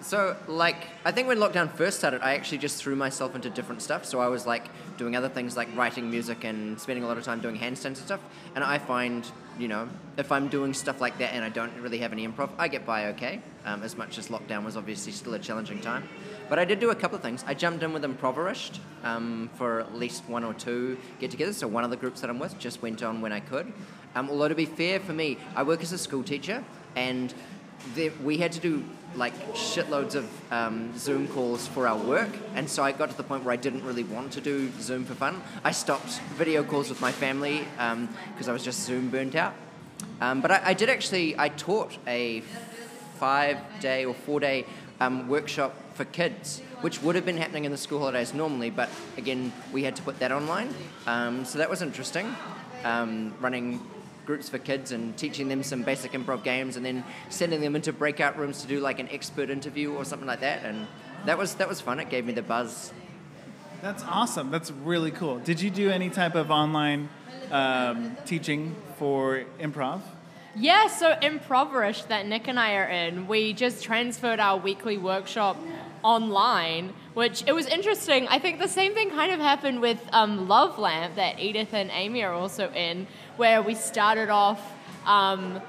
So, 0.00 0.36
like, 0.48 0.88
I 1.04 1.12
think 1.12 1.28
when 1.28 1.38
lockdown 1.38 1.70
first 1.72 1.98
started, 1.98 2.22
I 2.22 2.34
actually 2.34 2.58
just 2.58 2.82
threw 2.82 2.96
myself 2.96 3.34
into 3.34 3.50
different 3.50 3.82
stuff. 3.82 4.04
So 4.04 4.18
I 4.20 4.28
was 4.28 4.46
like 4.46 4.68
doing 4.96 5.14
other 5.14 5.28
things 5.28 5.56
like 5.56 5.68
writing 5.76 6.10
music 6.10 6.44
and 6.44 6.80
spending 6.80 7.04
a 7.04 7.06
lot 7.06 7.18
of 7.18 7.24
time 7.24 7.40
doing 7.40 7.56
handstands 7.56 7.84
and 7.84 7.96
stuff. 7.98 8.20
And 8.54 8.64
I 8.64 8.78
find, 8.78 9.30
you 9.58 9.68
know, 9.68 9.88
if 10.16 10.32
I'm 10.32 10.48
doing 10.48 10.74
stuff 10.74 11.00
like 11.00 11.18
that 11.18 11.34
and 11.34 11.44
I 11.44 11.50
don't 11.50 11.72
really 11.80 11.98
have 11.98 12.12
any 12.12 12.26
improv, 12.26 12.50
I 12.58 12.68
get 12.68 12.84
by 12.84 13.06
okay. 13.08 13.40
Um, 13.64 13.82
as 13.82 13.96
much 13.96 14.18
as 14.18 14.28
lockdown 14.28 14.64
was 14.64 14.76
obviously 14.76 15.12
still 15.12 15.34
a 15.34 15.38
challenging 15.38 15.80
time. 15.80 16.08
But 16.48 16.58
I 16.58 16.64
did 16.64 16.80
do 16.80 16.90
a 16.90 16.94
couple 16.94 17.16
of 17.16 17.22
things. 17.22 17.44
I 17.46 17.54
jumped 17.54 17.82
in 17.82 17.92
with 17.92 18.04
Improverished 18.04 18.80
um, 19.04 19.50
for 19.54 19.80
at 19.80 19.94
least 19.94 20.28
one 20.28 20.44
or 20.44 20.54
two 20.54 20.98
get-togethers. 21.20 21.54
So 21.54 21.68
one 21.68 21.84
of 21.84 21.90
the 21.90 21.96
groups 21.96 22.20
that 22.22 22.30
I'm 22.30 22.38
with 22.38 22.58
just 22.58 22.82
went 22.82 23.02
on 23.02 23.20
when 23.20 23.32
I 23.32 23.40
could. 23.40 23.72
Um, 24.14 24.30
although 24.30 24.48
to 24.48 24.54
be 24.54 24.66
fair 24.66 24.98
for 25.00 25.12
me, 25.12 25.38
I 25.54 25.62
work 25.62 25.82
as 25.82 25.92
a 25.92 25.98
school 25.98 26.22
teacher 26.22 26.64
and 26.96 27.32
we 28.22 28.38
had 28.38 28.52
to 28.52 28.60
do 28.60 28.84
like 29.16 29.34
shitloads 29.54 30.14
of 30.14 30.52
um, 30.52 30.96
Zoom 30.98 31.28
calls 31.28 31.66
for 31.66 31.86
our 31.86 31.96
work, 31.96 32.30
and 32.54 32.68
so 32.68 32.82
I 32.82 32.92
got 32.92 33.10
to 33.10 33.16
the 33.16 33.22
point 33.22 33.44
where 33.44 33.52
I 33.52 33.56
didn't 33.56 33.84
really 33.84 34.04
want 34.04 34.32
to 34.32 34.40
do 34.40 34.70
Zoom 34.80 35.04
for 35.04 35.14
fun. 35.14 35.42
I 35.64 35.72
stopped 35.72 36.20
video 36.36 36.64
calls 36.64 36.88
with 36.88 37.00
my 37.00 37.12
family 37.12 37.64
because 38.32 38.48
I 38.48 38.52
was 38.52 38.64
just 38.64 38.84
Zoom 38.84 39.10
burnt 39.10 39.34
out. 39.34 39.54
Um, 40.20 40.40
but 40.40 40.50
I, 40.50 40.60
I 40.66 40.74
did 40.74 40.88
actually, 40.88 41.38
I 41.38 41.48
taught 41.48 41.96
a 42.06 42.42
five-day 43.18 44.04
or 44.04 44.14
four-day 44.14 44.66
um, 45.00 45.28
workshop 45.28 45.74
for 45.94 46.04
kids, 46.04 46.60
which 46.80 47.02
would 47.02 47.14
have 47.14 47.26
been 47.26 47.36
happening 47.36 47.64
in 47.64 47.72
the 47.72 47.78
school 47.78 47.98
holidays 47.98 48.32
normally, 48.32 48.70
but 48.70 48.88
again, 49.16 49.52
we 49.72 49.84
had 49.84 49.94
to 49.96 50.02
put 50.02 50.18
that 50.20 50.32
online. 50.32 50.74
Um, 51.06 51.44
so 51.44 51.58
that 51.58 51.68
was 51.68 51.82
interesting, 51.82 52.34
um, 52.84 53.34
running 53.40 53.80
groups 54.26 54.48
for 54.48 54.58
kids 54.58 54.92
and 54.92 55.16
teaching 55.16 55.48
them 55.48 55.62
some 55.62 55.82
basic 55.82 56.12
improv 56.12 56.42
games, 56.42 56.76
and 56.76 56.84
then 56.84 57.04
sending 57.28 57.60
them 57.60 57.76
into 57.76 57.92
breakout 57.92 58.38
rooms 58.38 58.62
to 58.62 58.68
do 58.68 58.80
like 58.80 58.98
an 58.98 59.08
expert 59.10 59.50
interview 59.50 59.92
or 59.92 60.04
something 60.04 60.28
like 60.28 60.40
that. 60.40 60.64
And 60.64 60.86
that 61.26 61.38
was 61.38 61.54
that 61.56 61.68
was 61.68 61.80
fun. 61.80 62.00
It 62.00 62.10
gave 62.10 62.24
me 62.24 62.32
the 62.32 62.42
buzz. 62.42 62.92
That's 63.80 64.04
awesome. 64.04 64.50
That's 64.50 64.70
really 64.70 65.10
cool. 65.10 65.38
Did 65.38 65.60
you 65.60 65.70
do 65.70 65.90
any 65.90 66.08
type 66.08 66.36
of 66.36 66.50
online 66.50 67.08
um, 67.50 68.16
teaching 68.24 68.76
for 68.96 69.44
improv? 69.58 70.00
Yeah, 70.54 70.88
so 70.88 71.16
Impoverish 71.22 72.04
that 72.04 72.26
Nick 72.26 72.46
and 72.46 72.60
I 72.60 72.74
are 72.74 72.86
in, 72.86 73.26
we 73.26 73.54
just 73.54 73.82
transferred 73.82 74.38
our 74.38 74.58
weekly 74.58 74.98
workshop 74.98 75.56
online, 76.02 76.92
which 77.14 77.42
it 77.46 77.52
was 77.52 77.66
interesting. 77.66 78.28
I 78.28 78.38
think 78.38 78.60
the 78.60 78.68
same 78.68 78.92
thing 78.92 79.08
kind 79.10 79.32
of 79.32 79.40
happened 79.40 79.80
with 79.80 79.98
um, 80.12 80.48
Love 80.48 80.78
Lamp 80.78 81.14
that 81.14 81.40
Edith 81.40 81.72
and 81.72 81.90
Amy 81.90 82.22
are 82.22 82.34
also 82.34 82.70
in, 82.72 83.06
where 83.36 83.62
we 83.62 83.74
started 83.74 84.28
off 84.28 84.60
um, 85.06 85.60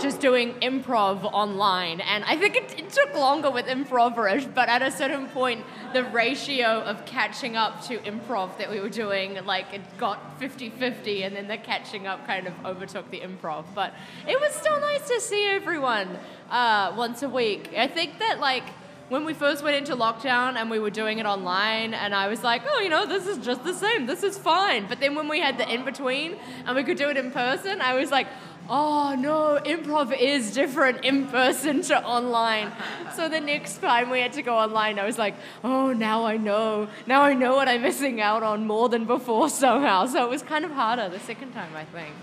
just 0.00 0.20
doing 0.20 0.54
improv 0.54 1.24
online. 1.24 2.00
And 2.00 2.24
I 2.24 2.36
think 2.36 2.56
it, 2.56 2.78
it 2.78 2.90
took 2.90 3.14
longer 3.14 3.50
with 3.50 3.66
Impoverish, 3.66 4.44
but 4.46 4.68
at 4.68 4.82
a 4.82 4.90
certain 4.90 5.26
point, 5.28 5.64
the 5.92 6.04
ratio 6.04 6.80
of 6.80 7.04
catching 7.06 7.56
up 7.56 7.82
to 7.86 7.98
improv 7.98 8.58
that 8.58 8.70
we 8.70 8.80
were 8.80 8.88
doing, 8.88 9.44
like 9.44 9.66
it 9.72 9.82
got 9.98 10.38
50 10.38 10.70
50, 10.70 11.22
and 11.22 11.36
then 11.36 11.48
the 11.48 11.56
catching 11.56 12.06
up 12.06 12.26
kind 12.26 12.46
of 12.46 12.54
overtook 12.64 13.10
the 13.10 13.20
improv. 13.20 13.64
But 13.74 13.94
it 14.28 14.40
was 14.40 14.52
still 14.52 14.80
nice 14.80 15.06
to 15.08 15.20
see 15.20 15.46
everyone 15.46 16.18
uh, 16.50 16.92
once 16.96 17.22
a 17.22 17.28
week. 17.28 17.70
I 17.76 17.86
think 17.86 18.18
that, 18.18 18.40
like, 18.40 18.64
when 19.08 19.24
we 19.24 19.34
first 19.34 19.62
went 19.62 19.76
into 19.76 19.94
lockdown 19.94 20.56
and 20.56 20.70
we 20.70 20.78
were 20.78 20.90
doing 20.90 21.18
it 21.18 21.26
online, 21.26 21.94
and 21.94 22.14
I 22.14 22.28
was 22.28 22.42
like, 22.42 22.62
oh, 22.66 22.80
you 22.80 22.88
know, 22.88 23.06
this 23.06 23.26
is 23.26 23.38
just 23.38 23.64
the 23.64 23.74
same, 23.74 24.06
this 24.06 24.22
is 24.22 24.38
fine. 24.38 24.86
But 24.86 25.00
then 25.00 25.14
when 25.14 25.28
we 25.28 25.40
had 25.40 25.58
the 25.58 25.72
in 25.72 25.84
between 25.84 26.36
and 26.66 26.74
we 26.74 26.84
could 26.84 26.96
do 26.96 27.08
it 27.10 27.16
in 27.16 27.30
person, 27.30 27.80
I 27.80 27.94
was 27.94 28.10
like, 28.10 28.26
oh 28.68 29.14
no, 29.18 29.60
improv 29.64 30.16
is 30.18 30.52
different 30.54 31.04
in 31.04 31.26
person 31.26 31.82
to 31.82 32.02
online. 32.02 32.72
So 33.14 33.28
the 33.28 33.40
next 33.40 33.78
time 33.78 34.08
we 34.08 34.20
had 34.20 34.32
to 34.34 34.42
go 34.42 34.56
online, 34.56 34.98
I 34.98 35.04
was 35.04 35.18
like, 35.18 35.34
oh, 35.62 35.92
now 35.92 36.24
I 36.24 36.38
know. 36.38 36.88
Now 37.06 37.22
I 37.22 37.34
know 37.34 37.56
what 37.56 37.68
I'm 37.68 37.82
missing 37.82 38.20
out 38.20 38.42
on 38.42 38.66
more 38.66 38.88
than 38.88 39.04
before 39.04 39.50
somehow. 39.50 40.06
So 40.06 40.24
it 40.24 40.30
was 40.30 40.42
kind 40.42 40.64
of 40.64 40.70
harder 40.70 41.08
the 41.10 41.20
second 41.20 41.52
time, 41.52 41.76
I 41.76 41.84
think. 41.84 42.14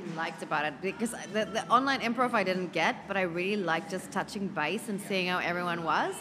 I 0.00 0.02
actually 0.02 0.16
liked 0.16 0.42
about 0.42 0.64
it 0.64 0.74
because 0.80 1.10
the, 1.32 1.44
the 1.44 1.66
online 1.68 2.00
improv 2.00 2.32
I 2.32 2.44
didn't 2.44 2.72
get, 2.72 3.06
but 3.06 3.16
I 3.16 3.22
really 3.22 3.62
liked 3.62 3.90
just 3.90 4.10
touching 4.10 4.48
base 4.48 4.88
and 4.88 5.00
seeing 5.00 5.28
how 5.28 5.38
everyone 5.38 5.84
was. 5.84 6.14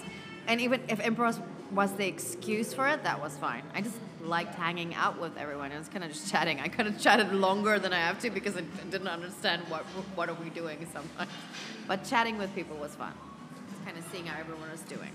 And 0.48 0.60
even 0.60 0.82
if 0.88 1.00
improv 1.00 1.42
was 1.72 1.94
the 1.94 2.08
excuse 2.08 2.74
for 2.74 2.88
it, 2.88 3.04
that 3.04 3.22
was 3.22 3.38
fine. 3.38 3.64
I 3.74 3.82
just 3.82 3.98
liked 4.22 4.56
hanging 4.56 4.96
out 4.96 5.20
with 5.20 5.38
everyone. 5.38 5.72
It 5.72 5.78
was 5.78 5.88
kind 5.88 6.04
of 6.04 6.12
just 6.12 6.30
chatting. 6.32 6.60
I 6.60 6.68
could 6.68 6.88
have 6.88 7.00
chatted 7.00 7.32
longer 7.34 7.80
than 7.80 7.94
I 7.94 8.00
have 8.00 8.20
to 8.22 8.30
because 8.30 8.58
I 8.58 8.62
didn't 8.90 9.08
understand 9.08 9.62
what 9.70 9.84
what 10.16 10.30
are 10.30 10.36
we 10.36 10.50
doing 10.50 10.86
sometimes. 10.92 11.32
But 11.88 12.04
chatting 12.04 12.38
with 12.38 12.54
people 12.56 12.76
was 12.78 12.96
fun. 12.96 13.14
Just 13.70 13.86
kind 13.86 13.98
of 13.98 14.04
seeing 14.12 14.26
how 14.26 14.40
everyone 14.40 14.70
was 14.72 14.82
doing. 14.82 15.12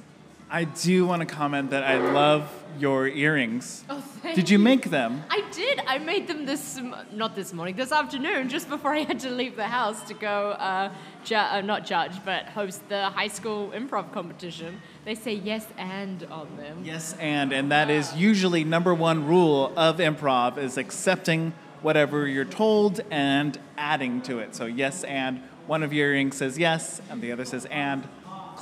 I 0.50 0.64
do 0.64 1.06
want 1.06 1.20
to 1.20 1.26
comment 1.26 1.70
that 1.70 1.82
I 1.82 1.96
love 1.96 2.48
your 2.78 3.06
earrings. 3.06 3.84
Oh, 3.88 4.00
thank 4.00 4.34
Did 4.34 4.50
you 4.50 4.58
make 4.58 4.90
them? 4.90 5.22
I 5.30 5.42
did. 5.52 5.80
I 5.86 5.98
made 5.98 6.26
them 6.26 6.44
this, 6.44 6.80
not 7.12 7.34
this 7.34 7.52
morning, 7.52 7.76
this 7.76 7.92
afternoon, 7.92 8.48
just 8.48 8.68
before 8.68 8.94
I 8.94 9.00
had 9.00 9.20
to 9.20 9.30
leave 9.30 9.56
the 9.56 9.66
house 9.66 10.02
to 10.08 10.14
go, 10.14 10.50
uh, 10.50 10.92
ju- 11.24 11.34
uh, 11.36 11.60
not 11.60 11.86
judge, 11.86 12.12
but 12.24 12.46
host 12.46 12.88
the 12.88 13.10
high 13.10 13.28
school 13.28 13.70
improv 13.70 14.12
competition. 14.12 14.80
They 15.04 15.14
say 15.14 15.34
yes 15.34 15.66
and 15.76 16.24
on 16.30 16.56
them. 16.56 16.82
Yes, 16.84 17.14
and 17.20 17.52
and 17.52 17.70
that 17.70 17.90
is 17.90 18.14
usually 18.14 18.64
number 18.64 18.94
one 18.94 19.26
rule 19.26 19.72
of 19.76 19.98
improv 19.98 20.58
is 20.58 20.76
accepting 20.76 21.52
whatever 21.82 22.26
you're 22.26 22.44
told 22.44 23.00
and 23.10 23.58
adding 23.76 24.20
to 24.22 24.38
it. 24.38 24.54
So 24.54 24.64
yes, 24.66 25.04
and 25.04 25.40
one 25.66 25.82
of 25.82 25.92
your 25.92 26.08
earrings 26.08 26.36
says 26.36 26.58
yes, 26.58 27.00
and 27.10 27.20
the 27.20 27.32
other 27.32 27.44
says 27.44 27.66
and. 27.66 28.06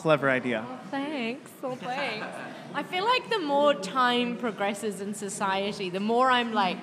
Clever 0.02 0.28
idea. 0.28 0.66
Oh, 0.68 0.80
thanks. 0.90 1.49
Well, 1.62 1.76
thanks. 1.76 2.26
I 2.75 2.82
feel 2.82 3.04
like 3.04 3.30
the 3.30 3.38
more 3.38 3.73
time 3.73 4.37
progresses 4.37 5.00
in 5.00 5.14
society, 5.14 5.90
the 5.90 6.00
more 6.00 6.28
I'm 6.28 6.52
like 6.52 6.76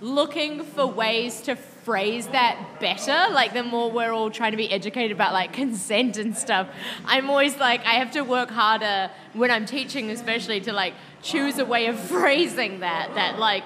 looking 0.00 0.64
for 0.64 0.84
ways 0.84 1.40
to 1.42 1.54
phrase 1.54 2.26
that 2.28 2.80
better. 2.80 3.32
Like 3.32 3.52
the 3.52 3.62
more 3.62 3.92
we're 3.92 4.10
all 4.12 4.28
trying 4.28 4.50
to 4.50 4.56
be 4.56 4.68
educated 4.72 5.12
about 5.12 5.32
like 5.32 5.52
consent 5.52 6.16
and 6.16 6.36
stuff, 6.36 6.66
I'm 7.04 7.30
always 7.30 7.56
like 7.58 7.86
I 7.86 7.92
have 7.92 8.10
to 8.10 8.22
work 8.22 8.50
harder 8.50 9.08
when 9.34 9.52
I'm 9.52 9.66
teaching, 9.66 10.10
especially 10.10 10.60
to 10.62 10.72
like 10.72 10.94
choose 11.22 11.58
a 11.58 11.64
way 11.64 11.86
of 11.86 11.96
phrasing 12.10 12.80
that. 12.80 13.14
That 13.14 13.38
like 13.38 13.62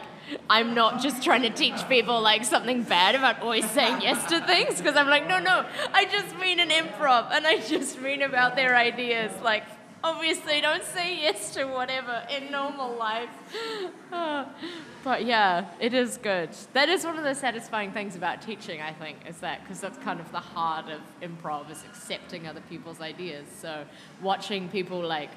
I'm 0.48 0.74
not 0.74 1.02
just 1.02 1.22
trying 1.22 1.42
to 1.42 1.50
teach 1.50 1.88
people 1.88 2.20
like 2.20 2.44
something 2.44 2.82
bad 2.82 3.14
about 3.14 3.40
always 3.40 3.68
saying 3.70 4.02
yes 4.02 4.28
to 4.30 4.40
things 4.46 4.78
because 4.78 4.96
I'm 4.96 5.08
like, 5.08 5.28
no, 5.28 5.38
no, 5.38 5.64
I 5.92 6.04
just 6.06 6.38
mean 6.38 6.60
an 6.60 6.70
improv 6.70 7.30
and 7.32 7.46
I 7.46 7.58
just 7.60 8.00
mean 8.00 8.22
about 8.22 8.56
their 8.56 8.76
ideas. 8.76 9.32
Like, 9.42 9.64
obviously 10.02 10.60
don't 10.60 10.84
say 10.84 11.16
yes 11.16 11.54
to 11.54 11.64
whatever 11.64 12.22
in 12.30 12.50
normal 12.50 12.94
life. 12.96 13.30
but 15.04 15.24
yeah, 15.24 15.66
it 15.80 15.94
is 15.94 16.18
good. 16.18 16.50
That 16.72 16.88
is 16.88 17.04
one 17.04 17.18
of 17.18 17.24
the 17.24 17.34
satisfying 17.34 17.92
things 17.92 18.16
about 18.16 18.42
teaching, 18.42 18.80
I 18.80 18.92
think, 18.92 19.18
is 19.28 19.38
that 19.38 19.62
because 19.62 19.80
that's 19.80 19.98
kind 19.98 20.20
of 20.20 20.30
the 20.32 20.40
heart 20.40 20.86
of 20.88 21.00
improv 21.22 21.70
is 21.70 21.82
accepting 21.84 22.46
other 22.46 22.62
people's 22.68 23.00
ideas. 23.00 23.46
So 23.60 23.84
watching 24.22 24.68
people 24.68 25.00
like 25.00 25.30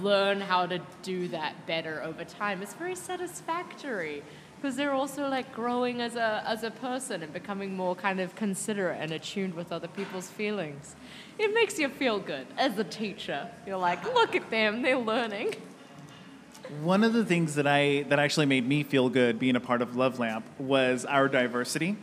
learn 0.00 0.40
how 0.40 0.66
to 0.66 0.80
do 1.02 1.28
that 1.28 1.66
better 1.66 2.02
over 2.02 2.24
time 2.24 2.62
It's 2.62 2.74
very 2.74 2.94
satisfactory 2.94 4.22
because 4.62 4.76
they're 4.76 4.92
also 4.92 5.28
like 5.28 5.52
growing 5.52 6.00
as 6.00 6.14
a 6.14 6.44
as 6.46 6.62
a 6.62 6.70
person 6.70 7.22
and 7.22 7.32
becoming 7.32 7.76
more 7.76 7.96
kind 7.96 8.20
of 8.20 8.36
considerate 8.36 8.98
and 9.00 9.10
attuned 9.10 9.54
with 9.54 9.72
other 9.72 9.88
people's 9.88 10.28
feelings. 10.28 10.94
It 11.36 11.52
makes 11.52 11.80
you 11.80 11.88
feel 11.88 12.20
good 12.20 12.46
as 12.56 12.78
a 12.78 12.84
teacher. 12.84 13.50
You're 13.66 13.78
like, 13.78 14.04
look 14.14 14.36
at 14.36 14.50
them, 14.50 14.82
they're 14.82 14.98
learning. 14.98 15.54
One 16.80 17.02
of 17.02 17.12
the 17.12 17.24
things 17.24 17.56
that 17.56 17.66
I 17.66 18.04
that 18.08 18.20
actually 18.20 18.46
made 18.46 18.66
me 18.66 18.84
feel 18.84 19.08
good 19.08 19.40
being 19.40 19.56
a 19.56 19.60
part 19.60 19.82
of 19.82 19.96
Love 19.96 20.20
Lamp 20.20 20.46
was 20.58 21.04
our 21.04 21.28
diversity. 21.28 21.96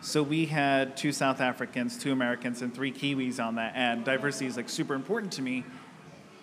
So 0.00 0.22
we 0.22 0.46
had 0.46 0.96
two 0.96 1.12
South 1.12 1.40
Africans, 1.40 1.98
two 1.98 2.12
Americans, 2.12 2.62
and 2.62 2.72
three 2.72 2.92
Kiwis 2.92 3.42
on 3.42 3.54
that, 3.54 3.72
and 3.74 4.04
diversity 4.04 4.46
is 4.46 4.56
like 4.56 4.68
super 4.68 4.94
important 4.94 5.32
to 5.32 5.42
me. 5.42 5.64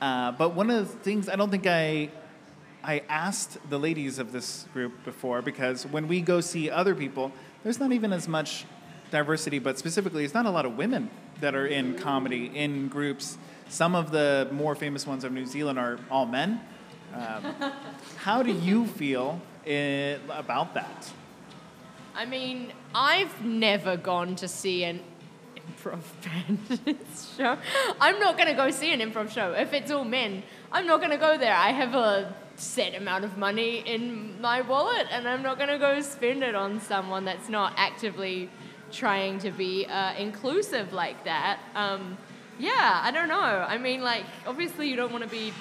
Uh, 0.01 0.31
but 0.31 0.55
one 0.55 0.69
of 0.71 0.91
the 0.91 0.97
things 0.99 1.29
I 1.29 1.35
don't 1.35 1.51
think 1.51 1.67
I 1.67 2.09
I 2.83 3.03
asked 3.07 3.57
the 3.69 3.77
ladies 3.77 4.17
of 4.17 4.31
this 4.31 4.65
group 4.73 5.03
before 5.05 5.43
because 5.43 5.85
when 5.85 6.07
we 6.07 6.19
go 6.19 6.41
see 6.41 6.69
other 6.69 6.95
people, 6.95 7.31
there's 7.63 7.79
not 7.79 7.91
even 7.91 8.11
as 8.11 8.27
much 8.27 8.65
diversity, 9.11 9.59
but 9.59 9.77
specifically, 9.77 10.25
it's 10.25 10.33
not 10.33 10.47
a 10.47 10.49
lot 10.49 10.65
of 10.65 10.75
women 10.77 11.11
that 11.41 11.53
are 11.53 11.67
in 11.67 11.95
comedy 11.95 12.51
in 12.55 12.87
groups. 12.87 13.37
Some 13.69 13.93
of 13.93 14.11
the 14.11 14.47
more 14.51 14.73
famous 14.73 15.05
ones 15.05 15.23
of 15.23 15.31
New 15.31 15.45
Zealand 15.45 15.77
are 15.77 15.99
all 16.09 16.25
men. 16.25 16.61
Um, 17.13 17.55
how 18.17 18.41
do 18.41 18.51
you 18.51 18.87
feel 18.87 19.39
i 19.67 20.17
about 20.29 20.73
that? 20.73 21.11
I 22.15 22.25
mean, 22.25 22.73
I've 22.95 23.45
never 23.45 23.95
gone 23.95 24.35
to 24.37 24.47
see 24.47 24.83
an 24.83 25.01
improv 25.69 26.01
band 26.23 26.97
show. 27.37 27.57
I'm 27.99 28.19
not 28.19 28.37
going 28.37 28.47
to 28.47 28.53
go 28.53 28.69
see 28.71 28.93
an 28.93 28.99
improv 28.99 29.29
show. 29.29 29.53
If 29.53 29.73
it's 29.73 29.91
all 29.91 30.03
men, 30.03 30.43
I'm 30.71 30.85
not 30.85 30.99
going 30.99 31.11
to 31.11 31.17
go 31.17 31.37
there. 31.37 31.53
I 31.55 31.71
have 31.71 31.93
a 31.93 32.33
set 32.55 32.95
amount 32.95 33.25
of 33.25 33.37
money 33.37 33.79
in 33.79 34.39
my 34.39 34.61
wallet 34.61 35.07
and 35.11 35.27
I'm 35.27 35.41
not 35.41 35.57
going 35.57 35.69
to 35.69 35.79
go 35.79 35.99
spend 36.01 36.43
it 36.43 36.53
on 36.53 36.79
someone 36.79 37.25
that's 37.25 37.49
not 37.49 37.73
actively 37.77 38.49
trying 38.91 39.39
to 39.39 39.51
be 39.51 39.85
uh, 39.85 40.13
inclusive 40.15 40.93
like 40.93 41.23
that. 41.23 41.59
Um, 41.75 42.17
yeah, 42.59 43.01
I 43.03 43.11
don't 43.11 43.29
know. 43.29 43.35
I 43.67 43.77
mean, 43.77 44.01
like, 44.01 44.25
obviously, 44.45 44.89
you 44.89 44.95
don't 44.95 45.11
want 45.11 45.23
to 45.23 45.29
be 45.29 45.53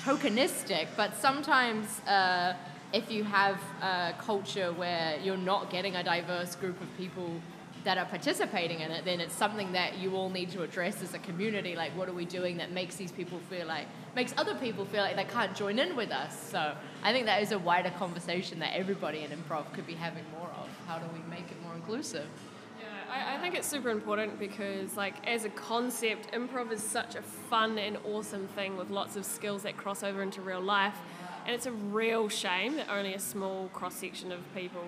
tokenistic, 0.00 0.86
but 0.96 1.16
sometimes 1.16 2.00
uh, 2.06 2.54
if 2.92 3.10
you 3.10 3.24
have 3.24 3.60
a 3.82 4.14
culture 4.18 4.72
where 4.72 5.18
you're 5.22 5.36
not 5.36 5.70
getting 5.70 5.96
a 5.96 6.04
diverse 6.04 6.54
group 6.54 6.80
of 6.80 6.96
people 6.96 7.40
that 7.86 7.98
are 7.98 8.04
participating 8.06 8.80
in 8.80 8.90
it, 8.90 9.04
then 9.04 9.20
it's 9.20 9.32
something 9.32 9.70
that 9.70 9.96
you 9.96 10.16
all 10.16 10.28
need 10.28 10.50
to 10.50 10.64
address 10.64 11.04
as 11.04 11.14
a 11.14 11.20
community. 11.20 11.76
Like, 11.76 11.96
what 11.96 12.08
are 12.08 12.12
we 12.12 12.24
doing 12.24 12.56
that 12.56 12.72
makes 12.72 12.96
these 12.96 13.12
people 13.12 13.38
feel 13.48 13.64
like, 13.68 13.86
makes 14.16 14.34
other 14.36 14.56
people 14.56 14.84
feel 14.84 15.02
like 15.02 15.14
they 15.14 15.22
can't 15.22 15.54
join 15.56 15.78
in 15.78 15.94
with 15.94 16.10
us? 16.10 16.36
So 16.50 16.74
I 17.04 17.12
think 17.12 17.26
that 17.26 17.40
is 17.42 17.52
a 17.52 17.58
wider 17.60 17.90
conversation 17.90 18.58
that 18.58 18.74
everybody 18.74 19.20
in 19.20 19.30
improv 19.30 19.72
could 19.72 19.86
be 19.86 19.94
having 19.94 20.24
more 20.36 20.48
of. 20.48 20.68
How 20.88 20.98
do 20.98 21.06
we 21.14 21.20
make 21.30 21.48
it 21.52 21.62
more 21.62 21.76
inclusive? 21.76 22.26
Yeah, 22.80 22.88
I, 23.08 23.36
I 23.36 23.38
think 23.40 23.54
it's 23.54 23.68
super 23.68 23.90
important 23.90 24.40
because, 24.40 24.96
like, 24.96 25.24
as 25.24 25.44
a 25.44 25.50
concept, 25.50 26.32
improv 26.32 26.72
is 26.72 26.82
such 26.82 27.14
a 27.14 27.22
fun 27.22 27.78
and 27.78 27.98
awesome 28.04 28.48
thing 28.48 28.76
with 28.76 28.90
lots 28.90 29.14
of 29.14 29.24
skills 29.24 29.62
that 29.62 29.76
cross 29.76 30.02
over 30.02 30.22
into 30.22 30.40
real 30.40 30.60
life. 30.60 30.96
And 31.46 31.54
it's 31.54 31.66
a 31.66 31.72
real 31.72 32.28
shame 32.28 32.74
that 32.78 32.88
only 32.90 33.14
a 33.14 33.20
small 33.20 33.68
cross 33.68 33.94
section 33.94 34.32
of 34.32 34.40
people 34.56 34.82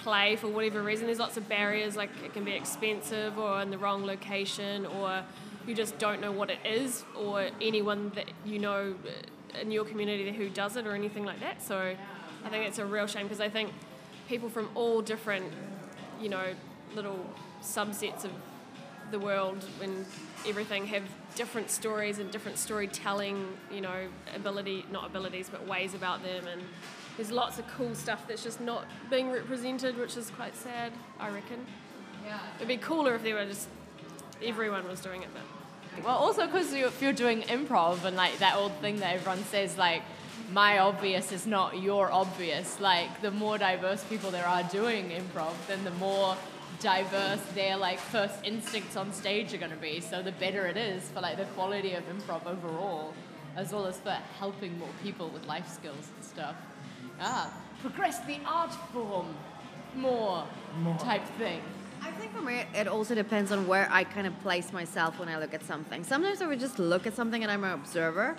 play 0.00 0.36
for 0.36 0.48
whatever 0.48 0.82
reason. 0.82 1.06
There's 1.06 1.18
lots 1.18 1.36
of 1.36 1.48
barriers, 1.48 1.96
like 1.96 2.10
it 2.24 2.32
can 2.32 2.44
be 2.44 2.52
expensive 2.52 3.38
or 3.38 3.60
in 3.62 3.70
the 3.70 3.78
wrong 3.78 4.04
location, 4.04 4.86
or 4.86 5.22
you 5.66 5.74
just 5.74 5.98
don't 5.98 6.20
know 6.20 6.32
what 6.32 6.50
it 6.50 6.58
is, 6.64 7.04
or 7.16 7.48
anyone 7.60 8.10
that 8.14 8.26
you 8.44 8.58
know 8.58 8.94
in 9.60 9.70
your 9.70 9.84
community 9.84 10.32
who 10.32 10.48
does 10.48 10.76
it, 10.76 10.86
or 10.86 10.94
anything 10.94 11.24
like 11.24 11.40
that. 11.40 11.62
So 11.62 11.94
I 12.44 12.48
think 12.48 12.66
it's 12.66 12.78
a 12.78 12.86
real 12.86 13.06
shame 13.06 13.24
because 13.24 13.40
I 13.40 13.48
think 13.48 13.72
people 14.28 14.48
from 14.48 14.70
all 14.74 15.02
different, 15.02 15.52
you 16.20 16.28
know, 16.28 16.54
little 16.94 17.24
subsets 17.62 18.24
of 18.24 18.30
the 19.10 19.18
world 19.18 19.64
and 19.82 20.06
everything 20.46 20.86
have 20.86 21.02
different 21.34 21.70
stories 21.70 22.18
and 22.18 22.30
different 22.30 22.58
storytelling, 22.58 23.46
you 23.70 23.80
know, 23.80 24.08
ability, 24.34 24.86
not 24.90 25.06
abilities, 25.06 25.48
but 25.50 25.66
ways 25.66 25.94
about 25.94 26.22
them 26.22 26.46
and 26.46 26.62
there's 27.20 27.30
lots 27.30 27.58
of 27.58 27.66
cool 27.76 27.94
stuff 27.94 28.26
that's 28.26 28.42
just 28.42 28.62
not 28.62 28.86
being 29.10 29.30
represented, 29.30 29.98
which 29.98 30.16
is 30.16 30.30
quite 30.30 30.56
sad, 30.56 30.90
I 31.18 31.28
reckon. 31.28 31.66
Yeah. 32.24 32.38
It'd 32.56 32.66
be 32.66 32.78
cooler 32.78 33.14
if 33.14 33.22
there 33.22 33.34
were 33.34 33.44
just 33.44 33.68
everyone 34.42 34.88
was 34.88 35.00
doing 35.00 35.20
it, 35.22 35.28
but. 35.34 36.02
Well, 36.02 36.16
also 36.16 36.46
because 36.46 36.72
you, 36.72 36.86
if 36.86 37.02
you're 37.02 37.12
doing 37.12 37.42
improv 37.42 38.04
and 38.04 38.16
like 38.16 38.38
that 38.38 38.56
old 38.56 38.72
thing 38.76 39.00
that 39.00 39.16
everyone 39.16 39.44
says, 39.44 39.76
like, 39.76 40.02
my 40.50 40.78
obvious 40.78 41.30
is 41.30 41.46
not 41.46 41.82
your 41.82 42.10
obvious. 42.10 42.80
Like, 42.80 43.20
the 43.20 43.30
more 43.30 43.58
diverse 43.58 44.02
people 44.04 44.30
there 44.30 44.46
are 44.46 44.62
doing 44.62 45.10
improv, 45.10 45.52
then 45.68 45.84
the 45.84 45.90
more 45.90 46.38
diverse 46.80 47.42
their 47.54 47.76
like 47.76 47.98
first 47.98 48.36
instincts 48.44 48.96
on 48.96 49.12
stage 49.12 49.52
are 49.52 49.58
going 49.58 49.72
to 49.72 49.76
be. 49.76 50.00
So 50.00 50.22
the 50.22 50.32
better 50.32 50.66
it 50.66 50.78
is 50.78 51.02
for 51.10 51.20
like 51.20 51.36
the 51.36 51.44
quality 51.44 51.92
of 51.92 52.04
improv 52.08 52.46
overall, 52.46 53.12
as 53.56 53.74
well 53.74 53.84
as 53.84 53.98
for 53.98 54.16
helping 54.38 54.78
more 54.78 54.88
people 55.02 55.28
with 55.28 55.46
life 55.46 55.68
skills 55.68 56.08
and 56.16 56.24
stuff 56.24 56.56
ah, 57.20 57.52
progress 57.80 58.18
the 58.20 58.38
art 58.46 58.74
form 58.92 59.34
more, 59.94 60.46
more. 60.82 60.98
type 60.98 61.24
thing. 61.38 61.60
I 62.02 62.10
think 62.12 62.34
for 62.34 62.40
me, 62.40 62.64
it 62.74 62.88
also 62.88 63.14
depends 63.14 63.52
on 63.52 63.66
where 63.66 63.88
I 63.90 64.04
kind 64.04 64.26
of 64.26 64.38
place 64.40 64.72
myself 64.72 65.18
when 65.18 65.28
I 65.28 65.38
look 65.38 65.52
at 65.52 65.64
something. 65.64 66.02
Sometimes 66.02 66.40
I 66.40 66.46
would 66.46 66.60
just 66.60 66.78
look 66.78 67.06
at 67.06 67.14
something 67.14 67.42
and 67.42 67.52
I'm 67.52 67.64
an 67.64 67.72
observer, 67.72 68.36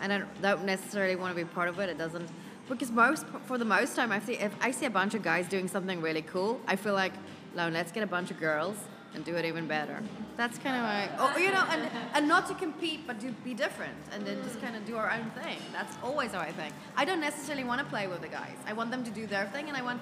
and 0.00 0.12
I 0.12 0.22
don't 0.42 0.64
necessarily 0.64 1.16
want 1.16 1.36
to 1.36 1.44
be 1.44 1.48
part 1.48 1.68
of 1.68 1.78
it. 1.78 1.88
It 1.88 1.98
doesn't, 1.98 2.28
because 2.68 2.90
most, 2.90 3.26
for 3.46 3.58
the 3.58 3.64
most 3.64 3.94
time, 3.94 4.10
I 4.10 4.18
see 4.18 4.34
if 4.34 4.52
I 4.60 4.70
see 4.70 4.86
a 4.86 4.90
bunch 4.90 5.14
of 5.14 5.22
guys 5.22 5.46
doing 5.46 5.68
something 5.68 6.00
really 6.00 6.22
cool, 6.22 6.60
I 6.66 6.76
feel 6.76 6.94
like, 6.94 7.12
no, 7.54 7.68
let's 7.68 7.92
get 7.92 8.02
a 8.02 8.08
bunch 8.08 8.30
of 8.30 8.40
girls 8.40 8.76
and 9.14 9.24
do 9.24 9.34
it 9.36 9.44
even 9.44 9.66
better. 9.66 10.02
That's 10.36 10.58
kind 10.58 10.76
of 10.76 10.82
like, 10.82 11.10
oh, 11.18 11.38
you 11.38 11.50
know, 11.50 11.64
and, 11.70 11.90
and 12.14 12.28
not 12.28 12.46
to 12.48 12.54
compete, 12.54 13.06
but 13.06 13.18
to 13.20 13.30
be 13.44 13.54
different 13.54 13.96
and 14.12 14.26
then 14.26 14.42
just 14.42 14.60
kind 14.60 14.76
of 14.76 14.84
do 14.84 14.96
our 14.96 15.10
own 15.10 15.30
thing. 15.42 15.58
That's 15.72 15.96
always 16.02 16.32
how 16.32 16.40
I 16.40 16.52
think. 16.52 16.74
I 16.96 17.04
don't 17.04 17.20
necessarily 17.20 17.64
want 17.64 17.80
to 17.80 17.86
play 17.86 18.06
with 18.06 18.20
the 18.20 18.28
guys. 18.28 18.56
I 18.66 18.72
want 18.74 18.90
them 18.90 19.04
to 19.04 19.10
do 19.10 19.26
their 19.26 19.46
thing 19.46 19.68
and 19.68 19.76
I 19.76 19.82
want 19.82 20.00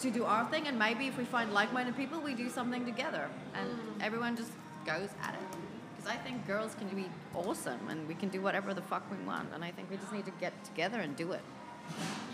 to 0.00 0.10
do 0.10 0.24
our 0.24 0.44
thing. 0.46 0.66
And 0.66 0.78
maybe 0.78 1.06
if 1.06 1.16
we 1.16 1.24
find 1.24 1.52
like 1.52 1.72
minded 1.72 1.96
people, 1.96 2.20
we 2.20 2.34
do 2.34 2.50
something 2.50 2.84
together 2.84 3.28
and 3.54 3.68
mm. 3.68 4.04
everyone 4.04 4.36
just 4.36 4.52
goes 4.84 5.08
at 5.22 5.34
it. 5.34 5.58
Because 5.96 6.10
I 6.10 6.16
think 6.16 6.46
girls 6.46 6.74
can 6.74 6.88
be 6.88 7.06
awesome 7.34 7.88
and 7.88 8.06
we 8.06 8.14
can 8.14 8.28
do 8.28 8.42
whatever 8.42 8.74
the 8.74 8.82
fuck 8.82 9.10
we 9.10 9.24
want. 9.26 9.48
And 9.54 9.64
I 9.64 9.70
think 9.70 9.90
we 9.90 9.96
just 9.96 10.12
need 10.12 10.26
to 10.26 10.32
get 10.32 10.52
together 10.64 11.00
and 11.00 11.16
do 11.16 11.32
it. 11.32 11.40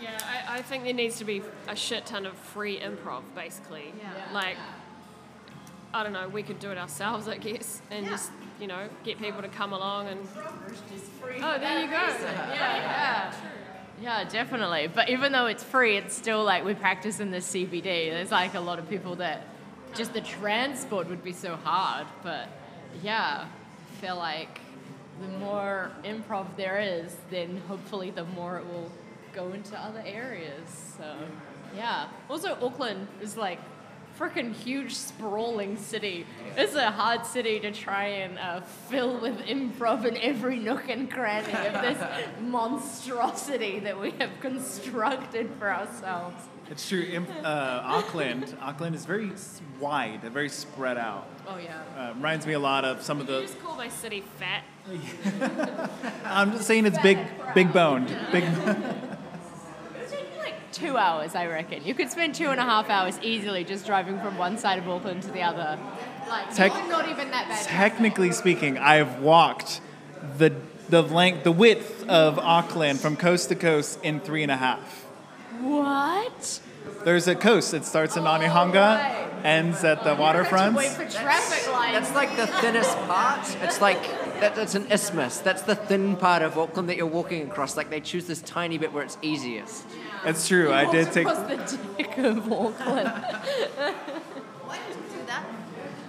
Yeah, 0.01 0.17
I, 0.47 0.57
I 0.57 0.61
think 0.61 0.83
there 0.83 0.93
needs 0.93 1.17
to 1.19 1.25
be 1.25 1.41
a 1.67 1.75
shit 1.75 2.05
ton 2.05 2.25
of 2.25 2.35
free 2.35 2.79
improv, 2.79 3.21
basically. 3.35 3.93
Yeah. 3.97 4.33
Like, 4.33 4.57
I 5.93 6.03
don't 6.03 6.13
know, 6.13 6.27
we 6.27 6.43
could 6.43 6.59
do 6.59 6.71
it 6.71 6.77
ourselves, 6.77 7.27
I 7.27 7.37
guess, 7.37 7.81
and 7.91 8.05
yeah. 8.05 8.11
just 8.11 8.31
you 8.59 8.67
know 8.67 8.87
get 9.03 9.19
people 9.19 9.41
to 9.41 9.47
come 9.47 9.73
along 9.73 10.07
and. 10.07 10.19
Oh, 11.41 11.57
there 11.59 11.81
you 11.81 11.87
go. 11.87 11.91
Yeah, 11.91 12.53
yeah. 12.53 13.33
Yeah, 14.01 14.23
definitely. 14.25 14.87
But 14.87 15.09
even 15.09 15.31
though 15.31 15.45
it's 15.45 15.63
free, 15.63 15.95
it's 15.97 16.15
still 16.15 16.43
like 16.43 16.65
we 16.65 16.73
practice 16.73 17.19
in 17.19 17.31
the 17.31 17.37
CBD. 17.37 18.09
There's 18.09 18.31
like 18.31 18.53
a 18.53 18.59
lot 18.59 18.79
of 18.79 18.89
people 18.89 19.15
that 19.17 19.47
just 19.95 20.13
the 20.13 20.21
transport 20.21 21.07
would 21.07 21.23
be 21.23 21.31
so 21.31 21.55
hard. 21.55 22.07
But 22.21 22.49
yeah, 23.01 23.45
I 23.47 24.01
feel 24.01 24.17
like 24.17 24.59
the 25.21 25.27
more 25.37 25.91
improv 26.03 26.47
there 26.57 26.79
is, 26.79 27.15
then 27.29 27.61
hopefully 27.67 28.09
the 28.09 28.25
more 28.25 28.57
it 28.57 28.65
will 28.65 28.91
go 29.33 29.53
into 29.53 29.79
other 29.79 30.03
areas. 30.05 30.95
So 30.97 31.15
yeah. 31.75 32.07
Also, 32.29 32.57
Auckland 32.61 33.07
is 33.21 33.37
like 33.37 33.59
freaking 34.19 34.53
huge, 34.53 34.93
sprawling 34.95 35.77
city. 35.77 36.25
It's 36.55 36.75
a 36.75 36.91
hard 36.91 37.25
city 37.25 37.59
to 37.61 37.71
try 37.71 38.05
and 38.05 38.37
uh, 38.37 38.61
fill 38.61 39.19
with 39.19 39.39
improv 39.39 40.05
in 40.05 40.17
every 40.17 40.57
nook 40.57 40.89
and 40.89 41.09
cranny 41.09 41.51
of 41.67 41.73
this 41.81 41.97
monstrosity 42.41 43.79
that 43.79 43.99
we 43.99 44.11
have 44.11 44.31
constructed 44.39 45.49
for 45.57 45.73
ourselves. 45.73 46.35
It's 46.69 46.87
true. 46.87 47.25
Uh, 47.43 47.81
Auckland, 47.83 48.55
Auckland 48.61 48.95
is 48.95 49.05
very 49.05 49.31
wide, 49.79 50.21
very 50.23 50.49
spread 50.49 50.97
out. 50.97 51.27
Oh 51.47 51.57
yeah. 51.57 51.81
Uh, 51.97 52.13
reminds 52.15 52.47
me 52.47 52.53
a 52.53 52.59
lot 52.59 52.85
of 52.85 53.01
some 53.01 53.19
of 53.19 53.27
the. 53.27 53.41
You 53.41 53.47
just 53.47 53.61
call 53.61 53.75
my 53.75 53.89
city 53.89 54.23
fat. 54.39 54.63
I'm 56.25 56.53
just 56.53 56.65
saying 56.65 56.85
it's 56.85 56.99
big, 56.99 57.19
big 57.53 57.73
boned, 57.73 58.07
big 58.31 58.43
two 60.73 60.97
hours, 60.97 61.35
I 61.35 61.45
reckon. 61.47 61.85
You 61.85 61.93
could 61.93 62.11
spend 62.11 62.35
two 62.35 62.49
and 62.49 62.59
a 62.59 62.63
half 62.63 62.89
hours 62.89 63.19
easily 63.21 63.63
just 63.63 63.85
driving 63.85 64.19
from 64.19 64.37
one 64.37 64.57
side 64.57 64.79
of 64.79 64.89
Auckland 64.89 65.21
to 65.23 65.31
the 65.31 65.41
other. 65.41 65.79
Like, 66.27 66.53
Tec- 66.53 66.71
not 66.89 67.07
even 67.09 67.31
that 67.31 67.47
bad. 67.47 67.65
Technically 67.65 68.31
speaking, 68.31 68.77
I've 68.77 69.19
walked 69.19 69.81
the 70.37 70.53
the 70.89 71.01
length, 71.01 71.43
the 71.43 71.51
width 71.51 72.07
of 72.09 72.37
Auckland 72.37 72.99
from 72.99 73.15
coast 73.15 73.49
to 73.49 73.55
coast 73.55 73.99
in 74.03 74.19
three 74.19 74.43
and 74.43 74.51
a 74.51 74.57
half. 74.57 75.05
What? 75.59 76.59
There's 77.03 77.27
a 77.27 77.35
coast. 77.35 77.73
It 77.73 77.85
starts 77.85 78.15
in 78.15 78.23
Onehunga, 78.23 78.73
right. 78.73 79.29
ends 79.43 79.83
at 79.83 80.03
the 80.03 80.11
oh, 80.11 80.19
waterfront. 80.19 80.75
Wait 80.75 80.89
for 80.89 81.09
traffic 81.09 81.71
lights. 81.71 81.99
That's 81.99 82.15
like 82.15 82.35
the 82.37 82.47
thinnest 82.47 82.95
part. 83.07 83.57
It's 83.61 83.81
like 83.81 84.01
that, 84.39 84.55
that's 84.55 84.75
an 84.75 84.91
isthmus. 84.91 85.39
That's 85.39 85.61
the 85.63 85.75
thin 85.75 86.15
part 86.15 86.41
of 86.41 86.57
Auckland 86.57 86.89
that 86.89 86.97
you're 86.97 87.05
walking 87.05 87.49
across. 87.49 87.75
Like 87.75 87.89
they 87.89 88.01
choose 88.01 88.27
this 88.27 88.41
tiny 88.41 88.77
bit 88.77 88.93
where 88.93 89.03
it's 89.03 89.17
easiest. 89.21 89.85
It's 90.25 90.47
true. 90.47 90.71
I 90.71 90.89
did 90.91 91.11
take. 91.11 91.27
Across 91.27 91.47
the 91.49 91.79
dick 91.97 92.17
of 92.17 92.51
Auckland. 92.51 93.07
Why 94.65 94.77
did 94.87 94.95
you 94.95 95.19
do 95.19 95.25
that? 95.27 95.43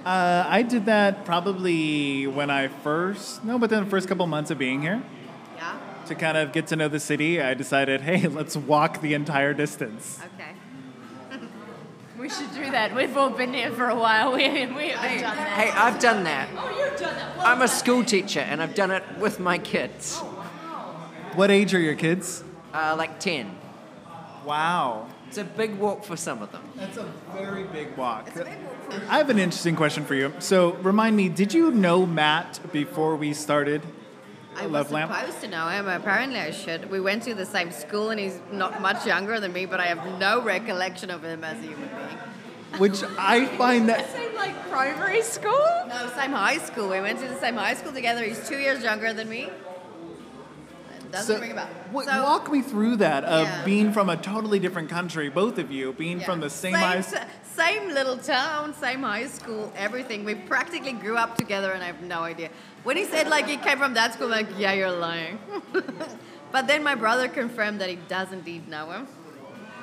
Uh, 0.06 0.46
I 0.48 0.62
did 0.62 0.86
that 0.86 1.24
probably 1.24 2.26
when 2.26 2.50
I 2.50 2.68
first 2.68 3.42
no, 3.44 3.58
but 3.58 3.70
then 3.70 3.84
the 3.84 3.90
first 3.90 4.06
couple 4.06 4.26
months 4.26 4.50
of 4.50 4.58
being 4.58 4.82
here 4.82 5.02
Yeah. 5.56 5.78
to 6.06 6.14
kind 6.14 6.36
of 6.36 6.52
get 6.52 6.66
to 6.68 6.76
know 6.76 6.88
the 6.88 7.00
city. 7.00 7.40
I 7.40 7.54
decided, 7.54 8.02
hey, 8.02 8.28
let's 8.38 8.56
walk 8.56 9.00
the 9.00 9.14
entire 9.14 9.54
distance. 9.54 10.18
Okay. 10.34 11.40
we 12.18 12.28
should 12.28 12.52
do 12.54 12.70
that. 12.70 12.94
We've 12.94 13.16
all 13.16 13.30
been 13.30 13.54
here 13.54 13.72
for 13.72 13.88
a 13.88 13.96
while. 13.96 14.32
We, 14.32 14.44
we 14.44 14.88
haven't 14.90 15.22
done 15.22 15.36
that. 15.36 15.48
Hey, 15.58 15.70
I've 15.70 15.98
done 15.98 16.24
that. 16.24 16.48
Oh, 16.56 16.68
you've 16.70 17.00
done 17.00 17.16
that. 17.16 17.36
Well 17.38 17.46
I'm 17.46 17.62
a 17.62 17.68
school 17.68 18.04
teacher 18.04 18.40
and 18.40 18.62
I've 18.62 18.74
done 18.74 18.90
it 18.90 19.02
with 19.18 19.40
my 19.40 19.58
kids. 19.58 20.18
Oh, 20.20 20.26
wow. 20.26 21.08
What 21.34 21.50
age 21.50 21.74
are 21.74 21.80
your 21.80 21.96
kids? 21.96 22.44
Uh, 22.74 22.94
like 22.98 23.18
10. 23.20 23.50
Wow. 24.44 25.08
It's 25.28 25.38
a 25.38 25.44
big 25.44 25.76
walk 25.78 26.04
for 26.04 26.16
some 26.16 26.42
of 26.42 26.52
them. 26.52 26.62
That's 26.76 26.96
a 26.96 27.10
very 27.34 27.64
big 27.64 27.96
walk. 27.96 28.32
Big 28.34 28.46
walk 28.46 29.02
I 29.08 29.18
have 29.18 29.30
an 29.30 29.38
interesting 29.38 29.74
question 29.74 30.04
for 30.04 30.14
you. 30.14 30.32
So, 30.38 30.74
remind 30.74 31.16
me, 31.16 31.28
did 31.28 31.52
you 31.52 31.70
know 31.70 32.06
Matt 32.06 32.60
before 32.72 33.16
we 33.16 33.32
started 33.34 33.82
I 34.56 34.64
was 34.64 34.72
Love 34.72 34.92
Lamp? 34.92 35.10
I 35.10 35.24
was 35.24 35.34
supposed 35.34 35.44
to 35.44 35.50
know 35.50 35.68
him. 35.68 35.88
Apparently, 35.88 36.38
I 36.38 36.50
should. 36.52 36.90
We 36.90 37.00
went 37.00 37.24
to 37.24 37.34
the 37.34 37.46
same 37.46 37.72
school, 37.72 38.10
and 38.10 38.20
he's 38.20 38.38
not 38.52 38.80
much 38.80 39.06
younger 39.06 39.40
than 39.40 39.52
me, 39.52 39.66
but 39.66 39.80
I 39.80 39.86
have 39.86 40.18
no 40.20 40.40
recollection 40.42 41.10
of 41.10 41.24
him 41.24 41.42
as 41.42 41.58
a 41.58 41.62
human 41.62 41.88
being. 41.88 42.18
Which 42.78 43.02
I 43.18 43.46
find 43.56 43.88
that 43.88 44.10
Same 44.12 44.34
like 44.34 44.68
primary 44.68 45.22
school? 45.22 45.66
No, 45.88 46.10
same 46.16 46.32
high 46.32 46.58
school. 46.58 46.88
We 46.88 47.00
went 47.00 47.20
to 47.20 47.28
the 47.28 47.38
same 47.38 47.54
high 47.54 47.74
school 47.74 47.92
together. 47.92 48.24
He's 48.24 48.48
two 48.48 48.58
years 48.58 48.82
younger 48.82 49.12
than 49.12 49.28
me. 49.28 49.48
Doesn't 51.14 51.36
So, 51.36 51.40
ring 51.40 51.52
a 51.52 51.54
bell. 51.54 51.68
So- 52.04 52.22
walk 52.24 52.50
me 52.50 52.60
through 52.60 52.96
that 52.96 53.22
of 53.24 53.46
Yeah. 53.46 53.64
being 53.64 53.92
from 53.92 54.08
a 54.10 54.16
totally 54.16 54.58
different 54.58 54.88
country, 54.90 55.28
both 55.28 55.58
of 55.58 55.70
you, 55.70 55.92
being 55.92 56.18
Yeah. 56.20 56.26
from 56.26 56.40
the 56.40 56.50
same, 56.50 56.74
high 56.74 57.00
t- 57.02 57.16
same 57.56 57.88
little 57.90 58.16
town, 58.16 58.74
same 58.74 59.02
high 59.02 59.26
school, 59.28 59.72
everything. 59.76 60.24
We 60.24 60.34
practically 60.34 60.92
grew 60.92 61.16
up 61.16 61.36
together, 61.36 61.70
and 61.72 61.82
I 61.82 61.86
have 61.86 62.02
no 62.02 62.20
idea. 62.24 62.50
When 62.82 62.96
he 62.96 63.04
said 63.04 63.28
like 63.28 63.46
he 63.46 63.56
came 63.56 63.78
from 63.78 63.94
that 63.94 64.14
school, 64.14 64.26
I'm 64.34 64.46
like 64.46 64.58
yeah, 64.58 64.72
you're 64.72 64.90
lying. 64.90 65.38
but 66.52 66.66
then 66.66 66.82
my 66.82 66.94
brother 66.96 67.28
confirmed 67.28 67.80
that 67.80 67.88
he 67.88 67.96
does 68.08 68.32
indeed 68.32 68.68
know 68.68 68.90
him. 68.90 69.06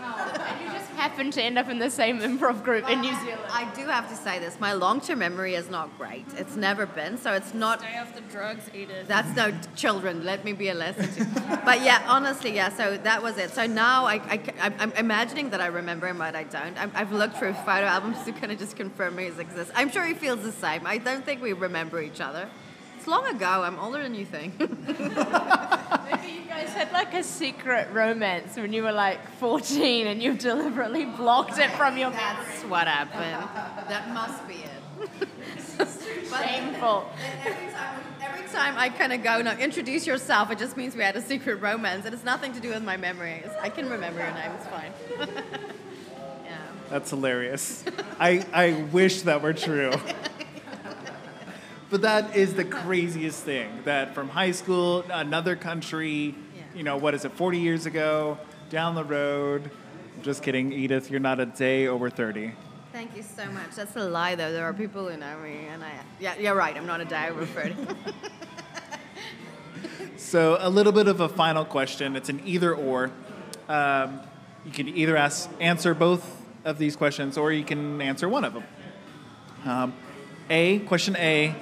And 0.03 0.61
you 0.61 0.71
just 0.71 0.89
happened 0.91 1.33
to 1.33 1.41
end 1.41 1.57
up 1.57 1.69
in 1.69 1.79
the 1.79 1.89
same 1.89 2.19
improv 2.19 2.63
group 2.63 2.89
in 2.89 3.01
New 3.01 3.13
Zealand. 3.21 3.41
I 3.49 3.71
do 3.75 3.85
have 3.85 4.09
to 4.09 4.15
say 4.15 4.39
this: 4.39 4.59
my 4.59 4.73
long-term 4.73 5.19
memory 5.19 5.55
is 5.55 5.69
not 5.69 5.95
great. 5.97 6.25
It's 6.37 6.55
never 6.55 6.85
been, 6.85 7.17
so 7.17 7.33
it's 7.33 7.53
not. 7.53 7.79
Stay 7.79 7.97
off 7.97 8.13
the 8.15 8.21
drugs, 8.21 8.69
Edith. 8.73 9.07
That's 9.07 9.35
no 9.35 9.53
children. 9.75 10.23
Let 10.25 10.43
me 10.45 10.53
be 10.53 10.69
a 10.69 10.73
lesson 10.73 11.11
to. 11.15 11.61
But 11.65 11.81
yeah, 11.81 12.03
honestly, 12.07 12.55
yeah. 12.55 12.69
So 12.69 12.97
that 12.97 13.21
was 13.21 13.37
it. 13.37 13.51
So 13.51 13.65
now 13.67 14.05
I, 14.05 14.15
I, 14.15 14.73
am 14.79 14.91
imagining 14.93 15.49
that 15.51 15.61
I 15.61 15.67
remember 15.67 16.07
him, 16.07 16.17
but 16.17 16.35
I 16.35 16.43
don't. 16.43 16.77
I'm, 16.81 16.91
I've 16.95 17.11
looked 17.11 17.37
through 17.37 17.53
photo 17.53 17.85
albums 17.85 18.23
to 18.23 18.31
kind 18.31 18.51
of 18.51 18.59
just 18.59 18.75
confirm 18.75 19.17
his 19.17 19.39
existence. 19.39 19.71
I'm 19.75 19.89
sure 19.89 20.05
he 20.05 20.13
feels 20.13 20.43
the 20.43 20.51
same. 20.51 20.85
I 20.85 20.97
don't 20.97 21.25
think 21.25 21.41
we 21.41 21.53
remember 21.53 22.01
each 22.01 22.21
other. 22.21 22.49
It's 23.01 23.07
long 23.07 23.25
ago. 23.25 23.63
I'm 23.63 23.79
older 23.79 24.03
than 24.03 24.13
you 24.13 24.25
think. 24.25 24.59
Maybe 24.59 24.69
you 24.77 26.43
guys 26.47 26.69
had 26.69 26.91
like 26.93 27.15
a 27.15 27.23
secret 27.23 27.87
romance 27.91 28.55
when 28.55 28.73
you 28.73 28.83
were 28.83 28.91
like 28.91 29.27
14 29.39 30.05
and 30.05 30.21
you 30.21 30.35
deliberately 30.35 31.05
blocked 31.05 31.57
it 31.57 31.71
from 31.71 31.97
your 31.97 32.11
memory. 32.11 32.45
That's 32.45 32.61
what 32.65 32.85
happened. 32.85 33.89
That 33.89 34.13
must 34.13 34.47
be 34.47 34.53
it. 34.53 35.09
But 35.79 35.87
Shameful. 36.45 37.09
Every 37.43 37.71
time, 37.71 38.03
every 38.21 38.47
time 38.49 38.75
I 38.77 38.89
kind 38.89 39.13
of 39.13 39.23
go, 39.23 39.41
no, 39.41 39.53
introduce 39.53 40.05
yourself, 40.05 40.51
it 40.51 40.59
just 40.59 40.77
means 40.77 40.95
we 40.95 41.01
had 41.01 41.15
a 41.15 41.23
secret 41.23 41.55
romance. 41.55 42.05
It 42.05 42.13
has 42.13 42.23
nothing 42.23 42.53
to 42.53 42.59
do 42.59 42.69
with 42.69 42.83
my 42.83 42.97
memories. 42.97 43.47
I 43.61 43.69
can 43.69 43.89
remember 43.89 44.19
your 44.19 44.31
name, 44.31 44.51
it's 44.59 44.67
fine. 44.67 44.91
yeah. 46.45 46.57
That's 46.91 47.09
hilarious. 47.09 47.83
I, 48.19 48.45
I 48.53 48.73
wish 48.91 49.23
that 49.23 49.41
were 49.41 49.53
true. 49.53 49.89
but 51.91 52.01
that 52.01 52.36
is 52.36 52.54
the 52.56 52.63
craziest 52.63 53.43
thing 53.43 53.69
that 53.84 54.15
from 54.15 54.30
high 54.30 54.51
school, 54.51 55.04
another 55.12 55.56
country, 55.56 56.34
Yeah. 56.56 56.62
you 56.73 56.84
know, 56.84 56.97
what 56.97 57.13
is 57.13 57.25
it, 57.25 57.34
40 57.34 57.60
years 57.60 57.86
ago, 57.86 58.38
down 58.69 58.95
the 58.95 59.04
road. 59.04 59.69
Just 60.21 60.41
kidding, 60.41 60.71
Edith, 60.71 61.12
you're 61.12 61.19
not 61.19 61.39
a 61.39 61.45
day 61.45 61.88
over 61.88 62.10
30. 62.10 62.54
Thank 62.93 63.15
you 63.15 63.23
so 63.23 63.45
much. 63.51 63.75
That's 63.75 63.95
a 63.95 64.04
lie, 64.04 64.36
though. 64.36 64.51
There 64.51 64.65
are 64.65 64.73
people 64.73 65.08
who 65.10 65.17
know 65.17 65.38
me, 65.39 65.65
and 65.69 65.84
I. 65.84 65.91
Yeah, 66.19 66.38
you're 66.38 66.56
right. 66.56 66.75
I'm 66.75 66.86
not 66.86 67.01
a 67.01 67.06
day 67.06 67.30
over 67.30 67.45
30. 67.45 67.75
So, 70.17 70.58
a 70.60 70.69
little 70.69 70.91
bit 70.93 71.08
of 71.08 71.19
a 71.19 71.27
final 71.27 71.65
question. 71.65 72.15
It's 72.15 72.30
an 72.30 72.41
either 72.45 72.75
or. 72.75 73.12
Um, 73.67 74.21
you 74.65 74.71
can 74.71 74.88
either 74.88 75.17
ask, 75.17 75.49
answer 75.60 75.93
both 75.95 76.23
of 76.63 76.77
these 76.77 76.95
questions, 76.95 77.38
or 77.38 77.51
you 77.51 77.63
can 77.63 77.99
answer 78.01 78.30
one 78.30 78.45
of 78.45 78.54
them. 78.54 78.63
Um, 79.65 79.93
a, 80.49 80.80
question 80.80 81.15
A, 81.17 81.56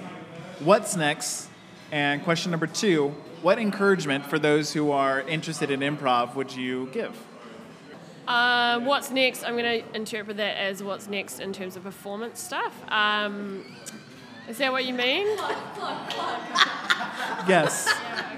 what's 0.59 0.95
next? 0.95 1.49
And 1.91 2.23
question 2.23 2.51
number 2.51 2.67
two, 2.67 3.15
what 3.41 3.57
encouragement 3.57 4.25
for 4.25 4.37
those 4.37 4.73
who 4.73 4.91
are 4.91 5.21
interested 5.21 5.71
in 5.71 5.79
improv 5.79 6.35
would 6.35 6.55
you 6.55 6.87
give? 6.91 7.15
Uh, 8.27 8.79
what's 8.81 9.09
next? 9.09 9.43
I'm 9.43 9.57
going 9.57 9.81
to 9.81 9.95
interpret 9.95 10.37
that 10.37 10.57
as 10.57 10.83
what's 10.83 11.07
next 11.07 11.39
in 11.39 11.51
terms 11.51 11.75
of 11.75 11.83
performance 11.83 12.39
stuff. 12.39 12.73
Um, 12.89 13.65
is 14.47 14.59
that 14.59 14.71
what 14.71 14.85
you 14.85 14.93
mean? 14.93 15.27
Yes, 17.47 17.87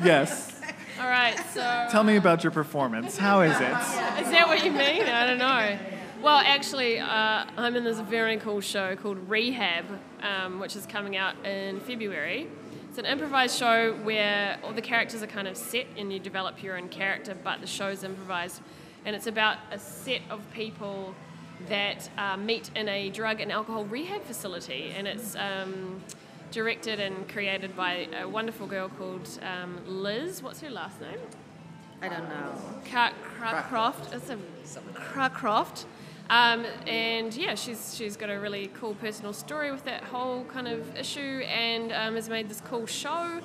yes. 0.03 0.61
All 0.99 1.07
right, 1.07 1.37
so. 1.53 1.87
Tell 1.89 2.03
me 2.03 2.15
about 2.17 2.43
your 2.43 2.51
performance. 2.51 3.17
How 3.17 3.41
is 3.41 3.55
it? 3.55 4.23
Is 4.23 4.31
that 4.31 4.45
what 4.47 4.63
you 4.63 4.71
mean? 4.71 5.03
I 5.03 5.25
don't 5.25 5.37
know. 5.37 5.77
Well, 6.21 6.37
actually, 6.37 6.99
uh, 6.99 7.45
I'm 7.57 7.75
in 7.75 7.83
this 7.83 7.99
very 7.99 8.37
cool 8.37 8.61
show 8.61 8.95
called 8.95 9.27
Rehab, 9.27 9.85
um, 10.21 10.59
which 10.59 10.75
is 10.75 10.85
coming 10.85 11.17
out 11.17 11.33
in 11.43 11.79
February. 11.79 12.47
It's 12.89 12.99
an 12.99 13.07
improvised 13.07 13.57
show 13.57 13.93
where 14.03 14.59
all 14.63 14.71
the 14.71 14.83
characters 14.83 15.23
are 15.23 15.27
kind 15.27 15.47
of 15.47 15.57
set 15.57 15.87
and 15.97 16.13
you 16.13 16.19
develop 16.19 16.61
your 16.61 16.77
own 16.77 16.89
character, 16.89 17.35
but 17.43 17.59
the 17.59 17.65
show's 17.65 18.03
improvised. 18.03 18.61
And 19.03 19.15
it's 19.15 19.25
about 19.25 19.57
a 19.71 19.79
set 19.79 20.21
of 20.29 20.41
people 20.53 21.15
that 21.69 22.07
uh, 22.19 22.37
meet 22.37 22.69
in 22.75 22.87
a 22.87 23.09
drug 23.09 23.41
and 23.41 23.51
alcohol 23.51 23.85
rehab 23.85 24.23
facility. 24.23 24.93
And 24.95 25.07
it's 25.07 25.35
um, 25.35 26.03
directed 26.51 26.99
and 26.99 27.27
created 27.29 27.75
by 27.75 28.07
a 28.15 28.27
wonderful 28.27 28.67
girl 28.67 28.89
called 28.89 29.27
um, 29.41 29.79
Liz. 29.87 30.43
What's 30.43 30.61
her 30.61 30.69
last 30.69 31.01
name? 31.01 31.19
I 31.99 32.09
don't 32.09 32.29
know. 32.29 32.53
Car- 32.91 33.13
Car- 33.39 33.63
Croft. 33.63 34.13
It's 34.13 34.29
a 34.29 34.37
Car- 34.93 35.29
Croft. 35.31 35.87
Um, 36.31 36.65
and 36.87 37.35
yeah, 37.35 37.55
she's 37.55 37.93
she's 37.93 38.15
got 38.15 38.29
a 38.29 38.39
really 38.39 38.71
cool 38.75 38.93
personal 38.95 39.33
story 39.33 39.69
with 39.69 39.83
that 39.83 40.01
whole 40.05 40.45
kind 40.45 40.65
of 40.65 40.95
issue, 40.95 41.43
and 41.45 41.91
um, 41.91 42.15
has 42.15 42.29
made 42.29 42.47
this 42.47 42.61
cool 42.61 42.85
show. 42.85 43.41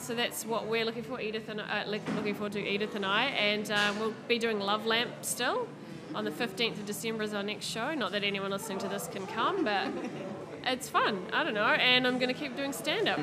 So 0.00 0.14
that's 0.14 0.46
what 0.46 0.66
we're 0.66 0.86
looking 0.86 1.02
for, 1.02 1.20
Edith 1.20 1.48
and 1.48 1.60
uh, 1.60 1.84
looking 1.86 2.34
forward 2.34 2.52
to 2.52 2.66
Edith 2.66 2.96
and 2.96 3.06
I, 3.06 3.26
and 3.26 3.70
uh, 3.70 3.92
we'll 4.00 4.14
be 4.26 4.38
doing 4.38 4.58
Love 4.58 4.84
Lamp 4.84 5.10
still 5.20 5.68
on 6.14 6.24
the 6.24 6.30
15th 6.30 6.72
of 6.78 6.86
December 6.86 7.22
is 7.22 7.34
our 7.34 7.42
next 7.42 7.66
show. 7.66 7.94
Not 7.94 8.12
that 8.12 8.24
anyone 8.24 8.50
listening 8.50 8.78
to 8.78 8.88
this 8.88 9.08
can 9.08 9.26
come, 9.28 9.64
but 9.64 9.88
it's 10.64 10.88
fun. 10.88 11.24
I 11.32 11.44
don't 11.44 11.54
know, 11.54 11.66
and 11.66 12.06
I'm 12.06 12.18
going 12.18 12.34
to 12.34 12.38
keep 12.38 12.56
doing 12.56 12.72
stand 12.72 13.08
up. 13.08 13.20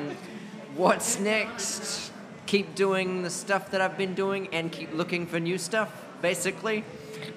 What's 0.76 1.18
next? 1.18 2.12
Keep 2.46 2.76
doing 2.76 3.22
the 3.22 3.30
stuff 3.30 3.72
that 3.72 3.80
I've 3.80 3.98
been 3.98 4.14
doing 4.14 4.48
and 4.52 4.70
keep 4.70 4.94
looking 4.94 5.26
for 5.26 5.40
new 5.40 5.58
stuff, 5.58 5.92
basically. 6.22 6.84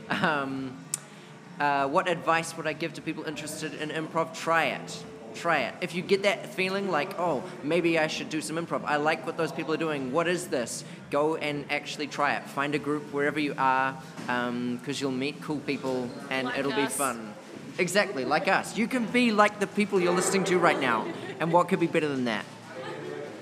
Um, 0.10 0.83
uh, 1.60 1.88
what 1.88 2.08
advice 2.08 2.56
would 2.58 2.68
I 2.68 2.74
give 2.74 2.94
to 2.94 3.02
people 3.02 3.24
interested 3.24 3.74
in 3.76 3.90
improv? 3.90 4.34
Try 4.36 4.66
it. 4.66 5.04
Try 5.36 5.62
it. 5.62 5.74
If 5.82 5.96
you 5.96 6.02
get 6.02 6.24
that 6.24 6.54
feeling 6.54 6.92
like, 6.92 7.20
oh, 7.20 7.44
maybe 7.64 7.98
I 7.98 8.08
should 8.08 8.30
do 8.30 8.40
some 8.42 8.56
improv, 8.56 8.84
I 8.86 8.98
like 8.98 9.26
what 9.26 9.36
those 9.36 9.52
people 9.52 9.74
are 9.74 9.78
doing, 9.78 10.12
what 10.12 10.28
is 10.28 10.48
this? 10.48 10.84
Go 11.10 11.36
and 11.36 11.66
actually 11.72 12.08
try 12.08 12.36
it. 12.36 12.44
Find 12.44 12.76
a 12.76 12.80
group 12.80 13.12
wherever 13.12 13.40
you 13.40 13.56
are, 13.58 13.98
because 14.28 15.02
you'll 15.02 15.12
meet 15.12 15.42
cool 15.42 15.60
people 15.60 16.10
and 16.30 16.48
Like 16.48 16.60
it'll 16.60 16.72
be 16.74 16.86
fun. 16.86 17.34
Exactly, 17.80 18.26
like 18.26 18.48
us. 18.48 18.78
You 18.78 18.88
can 18.88 19.06
be 19.06 19.32
like 19.32 19.60
the 19.60 19.66
people 19.66 20.00
you're 20.00 20.14
listening 20.14 20.44
to 20.46 20.60
right 20.60 20.80
now. 20.80 21.08
And 21.40 21.52
what 21.52 21.68
could 21.68 21.80
be 21.80 21.88
better 21.88 22.08
than 22.08 22.26
that? 22.26 22.46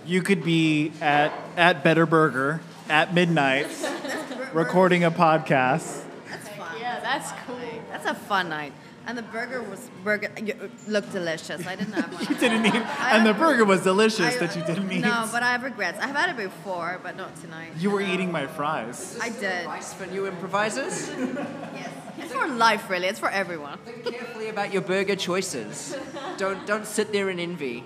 You 0.06 0.22
could 0.22 0.44
be 0.44 0.94
at, 1.02 1.34
at 1.58 1.84
Better 1.84 2.06
Burger 2.06 2.62
at 2.90 3.14
midnight 3.14 3.68
recording 4.54 5.04
a 5.04 5.12
podcast. 5.12 6.04
That's 6.30 6.48
fun. 6.50 6.80
Yeah, 6.80 7.00
that's 7.02 7.32
cool. 7.46 7.71
That's 8.04 8.18
a 8.18 8.24
fun 8.26 8.50
night. 8.50 8.74
And 9.08 9.18
the 9.18 9.24
burger 9.24 9.64
was 9.64 9.90
burger 10.04 10.30
you- 10.38 10.70
looked 10.88 11.12
delicious. 11.12 11.66
I 11.66 11.76
didn't 11.76 11.94
have 11.94 12.14
one. 12.14 12.22
You 12.30 12.36
didn't 12.36 12.66
eat, 12.68 12.76
and 12.76 13.26
the 13.26 13.34
burger 13.34 13.66
was 13.66 13.82
delicious 13.82 14.36
that 14.36 14.56
you 14.56 14.64
didn't 14.64 14.92
eat. 14.92 15.02
No, 15.02 15.28
but 15.32 15.42
I 15.42 15.52
have 15.54 15.64
regrets. 15.64 15.98
I 16.00 16.06
have 16.06 16.16
had 16.16 16.30
it 16.30 16.38
before, 16.38 17.00
but 17.02 17.18
not 17.18 17.36
tonight. 17.42 17.72
you 17.78 17.90
were 17.90 18.02
eating 18.02 18.32
my 18.32 18.46
fries. 18.46 19.18
I 19.20 19.30
did. 19.30 19.44
Advice 19.66 19.94
for 19.94 20.06
new 20.06 20.28
improvisers: 20.28 21.10
Yes. 21.10 21.90
It's 22.20 22.32
for 22.32 22.48
life, 22.48 22.90
really. 22.92 23.08
It's 23.08 23.20
for 23.20 23.30
everyone. 23.30 23.80
think 23.80 24.06
carefully 24.06 24.50
about 24.50 24.72
your 24.72 24.84
burger 24.84 25.16
choices. 25.16 25.96
Don't 26.38 26.68
don't 26.68 26.86
sit 26.86 27.12
there 27.12 27.30
in 27.32 27.40
envy. 27.40 27.84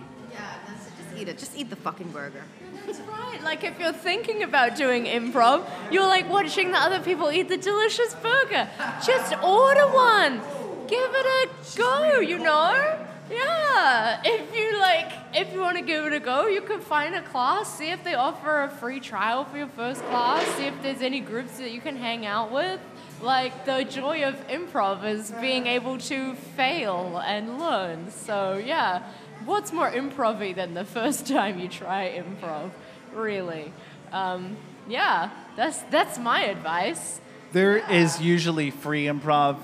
Eat 1.18 1.28
it. 1.28 1.38
Just 1.38 1.58
eat 1.58 1.70
the 1.70 1.76
fucking 1.76 2.10
burger. 2.12 2.44
That's 2.86 3.00
right. 3.00 3.42
Like 3.44 3.64
if 3.64 3.80
you're 3.80 3.94
thinking 3.94 4.44
about 4.44 4.76
doing 4.76 5.06
improv, 5.06 5.68
you're 5.92 6.08
like 6.08 6.30
watching 6.30 6.72
the 6.72 6.78
other 6.78 7.00
people 7.00 7.32
eat 7.32 7.50
the 7.50 7.58
delicious 7.58 8.14
burger. 8.16 8.70
Just 9.06 9.34
order 9.44 9.88
one. 9.88 10.42
Give 10.88 11.12
it 11.14 11.26
a 11.26 11.78
go, 11.78 12.20
you 12.20 12.38
know? 12.38 13.06
Yeah. 13.30 14.22
If 14.24 14.56
you 14.56 14.80
like 14.80 15.12
if 15.34 15.52
you 15.52 15.60
want 15.60 15.78
to 15.78 15.84
give 15.84 16.06
it 16.06 16.14
a 16.14 16.20
go, 16.20 16.48
you 16.48 16.62
can 16.62 16.80
find 16.80 17.16
a 17.16 17.22
class, 17.22 17.78
see 17.78 17.90
if 17.90 18.04
they 18.04 18.14
offer 18.14 18.64
a 18.64 18.70
free 18.70 19.00
trial 19.00 19.46
for 19.46 19.58
your 19.58 19.68
first 19.68 20.02
class, 20.06 20.46
see 20.56 20.66
if 20.66 20.82
there's 20.82 21.02
any 21.02 21.20
groups 21.20 21.58
that 21.58 21.72
you 21.72 21.82
can 21.82 21.96
hang 21.96 22.26
out 22.26 22.52
with. 22.52 22.80
Like 23.22 23.66
the 23.66 23.84
joy 23.84 24.24
of 24.24 24.36
improv 24.48 25.04
is 25.06 25.32
being 25.42 25.68
able 25.68 25.98
to 25.98 26.36
fail 26.36 27.22
and 27.26 27.60
learn. 27.60 28.12
So 28.12 28.62
yeah, 28.64 29.04
what's 29.46 29.72
more 29.72 29.90
improv 29.90 30.56
than 30.56 30.74
the 30.74 30.86
first 30.86 31.28
time 31.36 31.60
you 31.60 31.68
try 31.68 32.22
improv? 32.22 32.72
Really? 33.14 33.72
Um, 34.12 34.58
yeah, 34.88 35.30
that's 35.56 35.82
that's 35.84 36.18
my 36.20 36.44
advice. 36.46 37.20
There 37.52 37.78
is 37.78 38.22
usually 38.22 38.72
free 38.72 39.06
improv 39.06 39.58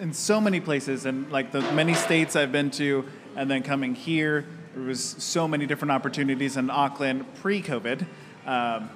in 0.00 0.12
so 0.12 0.40
many 0.40 0.60
places, 0.60 1.06
and 1.06 1.30
like 1.32 1.52
the 1.52 1.60
many 1.72 1.94
states 1.94 2.36
I've 2.36 2.52
been 2.52 2.70
to, 2.72 3.04
and 3.34 3.50
then 3.50 3.62
coming 3.62 3.94
here, 3.94 4.46
there 4.74 4.84
was 4.84 5.02
so 5.02 5.48
many 5.48 5.66
different 5.66 5.92
opportunities 5.92 6.56
in 6.56 6.70
Auckland 6.70 7.24
pre-COVID. 7.36 8.06
Um, 8.46 8.90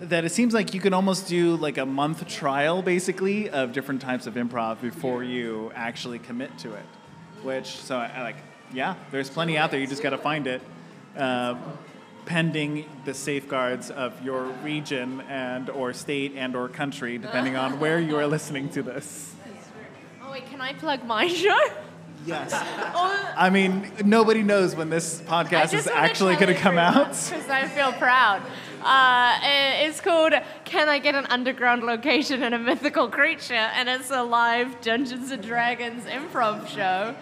that 0.00 0.24
it 0.24 0.30
seems 0.30 0.52
like 0.52 0.74
you 0.74 0.80
can 0.80 0.92
almost 0.92 1.28
do 1.28 1.54
like 1.56 1.78
a 1.78 1.86
month 1.86 2.26
trial 2.26 2.82
basically 2.82 3.48
of 3.48 3.72
different 3.72 4.02
types 4.02 4.26
of 4.26 4.34
improv 4.34 4.80
before 4.80 5.22
you 5.22 5.70
actually 5.76 6.18
commit 6.18 6.56
to 6.58 6.72
it 6.74 6.84
which 7.42 7.66
so 7.66 7.96
I, 7.96 8.10
I 8.16 8.22
like 8.22 8.36
yeah 8.72 8.94
there's 9.10 9.28
plenty 9.30 9.56
out 9.58 9.70
there 9.70 9.80
you 9.80 9.86
just 9.86 10.02
got 10.02 10.10
to 10.10 10.18
find 10.18 10.46
it 10.46 10.60
uh, 11.16 11.54
pending 12.24 12.88
the 13.04 13.12
safeguards 13.14 13.90
of 13.90 14.20
your 14.22 14.44
region 14.64 15.20
and 15.28 15.68
or 15.70 15.92
state 15.92 16.32
and 16.36 16.54
or 16.56 16.68
country 16.68 17.18
depending 17.18 17.56
on 17.56 17.78
where 17.80 17.98
you 17.98 18.16
are 18.16 18.26
listening 18.26 18.68
to 18.70 18.82
this 18.82 19.34
Oh 20.24 20.30
wait, 20.32 20.46
can 20.46 20.60
I 20.62 20.72
plug 20.72 21.04
my 21.04 21.26
show? 21.28 21.58
yes 22.24 22.52
Oh, 22.94 23.32
i 23.36 23.50
mean 23.50 23.90
nobody 24.04 24.42
knows 24.42 24.76
when 24.76 24.88
this 24.90 25.20
podcast 25.22 25.74
is 25.74 25.86
actually 25.88 26.34
going 26.36 26.54
to 26.54 26.60
come 26.60 26.78
out 26.78 27.08
because 27.08 27.48
I 27.48 27.66
feel 27.66 27.92
proud. 27.94 28.42
Uh, 28.84 29.38
it's 29.84 30.00
called 30.00 30.32
"Can 30.64 30.88
I 30.88 30.98
Get 30.98 31.14
an 31.14 31.26
Underground 31.26 31.84
Location 31.84 32.42
and 32.42 32.52
a 32.54 32.58
Mythical 32.58 33.08
Creature?" 33.08 33.54
and 33.54 33.88
it's 33.88 34.10
a 34.10 34.22
live 34.22 34.80
Dungeons 34.80 35.30
and 35.30 35.42
Dragons 35.42 36.04
improv 36.04 36.66
show. 36.68 37.14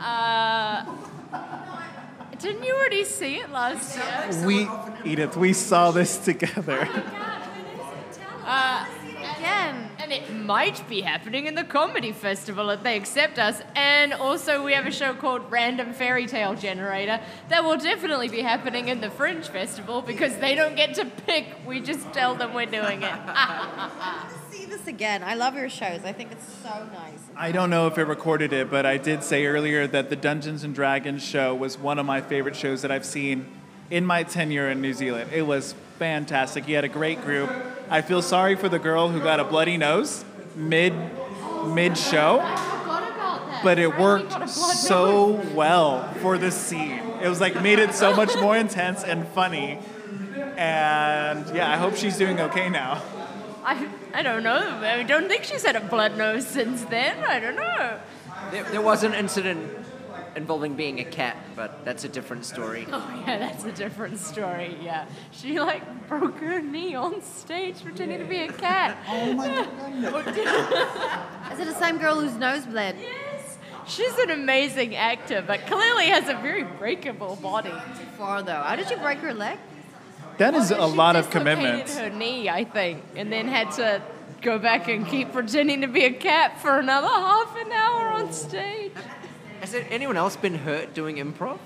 Uh, 0.00 0.84
didn't 2.38 2.64
you 2.64 2.74
already 2.74 3.04
see 3.04 3.36
it 3.36 3.50
last 3.50 3.96
year? 3.96 4.46
we 4.46 4.66
edith 5.04 5.36
we 5.36 5.52
saw 5.52 5.90
this 5.90 6.16
together. 6.16 6.88
Uh, 8.44 8.86
again, 9.36 9.90
and 10.10 10.22
it 10.22 10.34
might 10.34 10.88
be 10.88 11.02
happening 11.02 11.46
in 11.46 11.54
the 11.54 11.64
comedy 11.64 12.12
festival 12.12 12.70
if 12.70 12.82
they 12.82 12.96
accept 12.96 13.38
us. 13.38 13.62
And 13.76 14.12
also, 14.12 14.64
we 14.64 14.72
have 14.72 14.86
a 14.86 14.90
show 14.90 15.14
called 15.14 15.50
Random 15.50 15.92
Fairy 15.92 16.26
Tale 16.26 16.54
Generator 16.54 17.20
that 17.48 17.62
will 17.62 17.76
definitely 17.76 18.28
be 18.28 18.40
happening 18.40 18.88
in 18.88 19.00
the 19.00 19.10
Fringe 19.10 19.46
Festival 19.46 20.02
because 20.02 20.36
they 20.38 20.54
don't 20.54 20.74
get 20.74 20.94
to 20.94 21.04
pick. 21.04 21.46
We 21.66 21.80
just 21.80 22.12
tell 22.12 22.34
them 22.34 22.54
we're 22.54 22.66
doing 22.66 23.02
it. 23.02 23.14
See 24.50 24.64
this 24.64 24.86
again. 24.86 25.22
I 25.22 25.34
love 25.34 25.54
your 25.54 25.68
shows. 25.68 26.04
I 26.04 26.12
think 26.12 26.32
it's 26.32 26.52
so 26.54 26.88
nice. 26.92 27.20
I 27.36 27.52
don't 27.52 27.70
know 27.70 27.86
if 27.86 27.96
it 27.96 28.04
recorded 28.04 28.52
it, 28.52 28.70
but 28.70 28.84
I 28.84 28.96
did 28.96 29.22
say 29.22 29.46
earlier 29.46 29.86
that 29.86 30.10
the 30.10 30.16
Dungeons 30.16 30.64
and 30.64 30.74
Dragons 30.74 31.22
show 31.22 31.54
was 31.54 31.78
one 31.78 31.98
of 31.98 32.06
my 32.06 32.20
favorite 32.20 32.56
shows 32.56 32.82
that 32.82 32.90
I've 32.90 33.06
seen 33.06 33.46
in 33.90 34.04
my 34.04 34.24
tenure 34.24 34.68
in 34.68 34.80
New 34.80 34.92
Zealand. 34.92 35.30
It 35.32 35.42
was 35.42 35.74
fantastic. 35.98 36.66
You 36.66 36.74
had 36.74 36.84
a 36.84 36.88
great 36.88 37.22
group. 37.22 37.50
I 37.90 38.02
feel 38.02 38.22
sorry 38.22 38.54
for 38.54 38.68
the 38.68 38.78
girl 38.78 39.08
who 39.08 39.20
got 39.20 39.40
a 39.40 39.44
bloody 39.44 39.76
nose 39.76 40.24
mid 40.54 40.94
mid 41.66 41.98
show, 41.98 42.38
forgot 42.38 43.10
about 43.12 43.46
that. 43.48 43.60
but 43.64 43.78
it 43.78 43.98
worked 43.98 44.48
so 44.48 45.42
well 45.54 46.12
for 46.14 46.38
the 46.38 46.50
scene. 46.50 47.00
It 47.22 47.28
was 47.28 47.40
like 47.40 47.60
made 47.60 47.78
it 47.78 47.92
so 47.92 48.14
much 48.14 48.34
more 48.36 48.56
intense 48.56 49.02
and 49.02 49.26
funny. 49.28 49.78
And 50.56 51.54
yeah, 51.54 51.70
I 51.72 51.76
hope 51.76 51.96
she's 51.96 52.16
doing 52.16 52.38
okay 52.40 52.68
now. 52.68 53.02
I, 53.64 53.88
I 54.14 54.22
don't 54.22 54.42
know. 54.42 54.78
I 54.82 55.02
don't 55.02 55.28
think 55.28 55.44
she's 55.44 55.64
had 55.64 55.76
a 55.76 55.80
blood 55.80 56.16
nose 56.16 56.46
since 56.46 56.84
then. 56.84 57.22
I 57.24 57.40
don't 57.40 57.56
know. 57.56 57.98
There, 58.52 58.64
there 58.64 58.80
was 58.82 59.02
an 59.04 59.14
incident 59.14 59.79
involving 60.36 60.74
being 60.74 61.00
a 61.00 61.04
cat, 61.04 61.36
but 61.56 61.84
that's 61.84 62.04
a 62.04 62.08
different 62.08 62.44
story. 62.44 62.86
Oh 62.90 63.22
yeah, 63.26 63.38
that's 63.38 63.64
a 63.64 63.72
different 63.72 64.18
story. 64.18 64.76
Yeah, 64.82 65.06
she 65.30 65.58
like 65.60 66.08
broke 66.08 66.38
her 66.38 66.60
knee 66.60 66.94
on 66.94 67.22
stage 67.22 67.82
pretending 67.82 68.18
to 68.18 68.24
be 68.24 68.38
a 68.42 68.52
cat. 68.52 68.96
Oh 69.08 69.32
my 69.32 69.48
god. 70.02 71.52
Is 71.52 71.58
it 71.60 71.66
the 71.66 71.74
same 71.78 71.98
girl 71.98 72.20
whose 72.20 72.36
nose 72.36 72.64
bled? 72.66 72.96
Yes, 73.00 73.58
she's 73.86 74.16
an 74.18 74.30
amazing 74.30 74.94
actor, 74.96 75.42
but 75.46 75.66
clearly 75.66 76.06
has 76.06 76.28
a 76.28 76.34
very 76.34 76.64
breakable 76.64 77.36
body. 77.36 77.72
Far 78.16 78.42
though. 78.42 78.62
How 78.62 78.76
did 78.76 78.90
you 78.90 78.96
break 78.98 79.18
her 79.18 79.34
leg? 79.34 79.58
That 80.38 80.54
is 80.54 80.70
a 80.70 80.86
lot 80.86 81.16
of 81.16 81.26
dislocated 81.26 81.58
commitment. 81.58 81.90
Her 81.90 82.08
knee, 82.10 82.48
I 82.48 82.64
think, 82.64 83.02
and 83.14 83.30
then 83.30 83.46
had 83.46 83.72
to 83.72 84.00
go 84.40 84.58
back 84.58 84.88
and 84.88 85.06
keep 85.06 85.32
pretending 85.32 85.82
to 85.82 85.86
be 85.86 86.04
a 86.06 86.12
cat 86.12 86.60
for 86.62 86.78
another 86.78 87.08
half 87.08 87.54
an 87.58 87.70
hour 87.72 88.08
on 88.08 88.32
stage. 88.32 88.92
Has 89.60 89.74
anyone 89.74 90.16
else 90.16 90.36
been 90.36 90.54
hurt 90.54 90.94
doing 90.94 91.16
improv? 91.16 91.58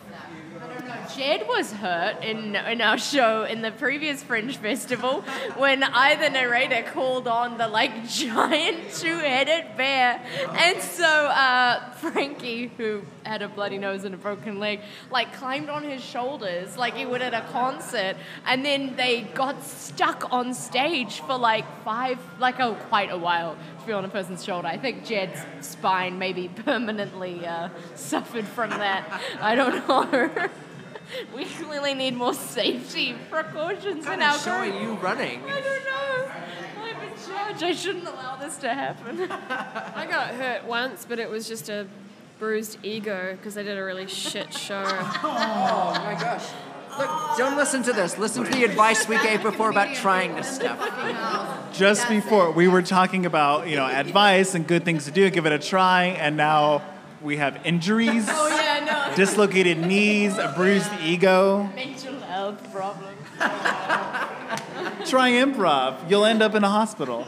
Jed 1.16 1.46
was 1.48 1.72
hurt 1.72 2.22
in, 2.22 2.56
in 2.56 2.80
our 2.80 2.98
show 2.98 3.44
in 3.44 3.62
the 3.62 3.70
previous 3.70 4.22
Fringe 4.22 4.56
Festival 4.56 5.22
when 5.56 5.82
I, 5.82 6.14
the 6.16 6.30
narrator, 6.30 6.82
called 6.90 7.28
on 7.28 7.58
the 7.58 7.68
like 7.68 8.08
giant 8.08 8.92
two-headed 8.94 9.76
bear, 9.76 10.20
and 10.52 10.80
so 10.80 11.04
uh, 11.04 11.90
Frankie, 11.92 12.70
who 12.76 13.02
had 13.24 13.42
a 13.42 13.48
bloody 13.48 13.78
nose 13.78 14.04
and 14.04 14.14
a 14.14 14.18
broken 14.18 14.58
leg, 14.58 14.80
like 15.10 15.32
climbed 15.34 15.68
on 15.68 15.82
his 15.82 16.02
shoulders 16.02 16.76
like 16.76 16.94
he 16.94 17.06
would 17.06 17.22
at 17.22 17.34
a 17.34 17.42
concert, 17.52 18.16
and 18.46 18.64
then 18.64 18.96
they 18.96 19.22
got 19.22 19.62
stuck 19.62 20.32
on 20.32 20.54
stage 20.54 21.20
for 21.20 21.36
like 21.38 21.64
five, 21.84 22.18
like 22.38 22.60
oh, 22.60 22.74
quite 22.88 23.10
a 23.10 23.18
while 23.18 23.56
to 23.80 23.86
be 23.86 23.92
on 23.92 24.04
a 24.04 24.08
person's 24.08 24.44
shoulder. 24.44 24.68
I 24.68 24.78
think 24.78 25.04
Jed's 25.04 25.40
spine 25.60 26.18
maybe 26.18 26.48
permanently 26.48 27.46
uh, 27.46 27.68
suffered 27.94 28.46
from 28.46 28.70
that. 28.70 29.20
I 29.40 29.54
don't 29.54 29.88
know. 29.88 30.48
We 31.36 31.44
clearly 31.44 31.94
need 31.94 32.16
more 32.16 32.34
safety 32.34 33.14
precautions 33.30 34.04
What 34.06 34.14
in 34.14 34.22
our 34.22 34.34
of 34.34 34.40
show 34.42 34.50
are 34.52 34.68
group. 34.68 34.80
you 34.82 34.92
running? 34.94 35.40
I 35.44 35.60
don't 35.60 35.84
know. 35.84 36.32
I'm 36.82 37.02
in 37.02 37.12
charge. 37.26 37.62
I 37.62 37.72
shouldn't 37.72 38.06
allow 38.06 38.36
this 38.36 38.56
to 38.58 38.72
happen. 38.72 39.20
I 39.30 40.06
got 40.10 40.34
hurt 40.34 40.64
once, 40.64 41.06
but 41.08 41.18
it 41.18 41.28
was 41.30 41.46
just 41.48 41.68
a 41.68 41.86
bruised 42.38 42.78
ego 42.82 43.36
because 43.36 43.56
I 43.56 43.62
did 43.62 43.78
a 43.78 43.84
really 43.84 44.06
shit 44.06 44.52
show. 44.52 44.82
Oh 45.22 45.92
my 46.04 46.14
gosh. 46.20 46.46
Look, 46.98 47.10
don't 47.38 47.56
listen 47.56 47.82
to 47.84 47.92
this. 47.92 48.18
Listen 48.18 48.44
to 48.44 48.50
the 48.52 48.62
advice 48.64 49.08
we 49.08 49.20
gave 49.20 49.42
before 49.42 49.68
about 49.70 49.96
trying 49.96 50.36
this 50.36 50.48
stuff. 50.48 50.78
Just 51.72 52.08
before 52.08 52.52
we 52.52 52.68
were 52.68 52.82
talking 52.82 53.26
about, 53.26 53.66
you 53.66 53.74
know, 53.74 53.86
advice 53.86 54.54
and 54.54 54.64
good 54.64 54.84
things 54.84 55.04
to 55.06 55.10
do, 55.10 55.28
give 55.30 55.44
it 55.44 55.50
a 55.52 55.58
try, 55.58 56.04
and 56.04 56.36
now 56.36 56.82
we 57.20 57.36
have 57.38 57.58
injuries, 57.64 58.26
oh 58.28 58.48
yeah, 58.48 58.56
no. 58.56 58.63
Dislocated 59.16 59.78
knees, 59.78 60.38
a 60.38 60.52
bruised 60.56 60.90
ego. 61.02 61.70
Mental 61.74 62.18
health 62.20 62.72
problem. 62.72 63.14
Try 65.06 65.30
improv. 65.32 66.10
You'll 66.10 66.24
end 66.24 66.42
up 66.42 66.54
in 66.54 66.64
a 66.64 66.68
hospital. 66.68 67.24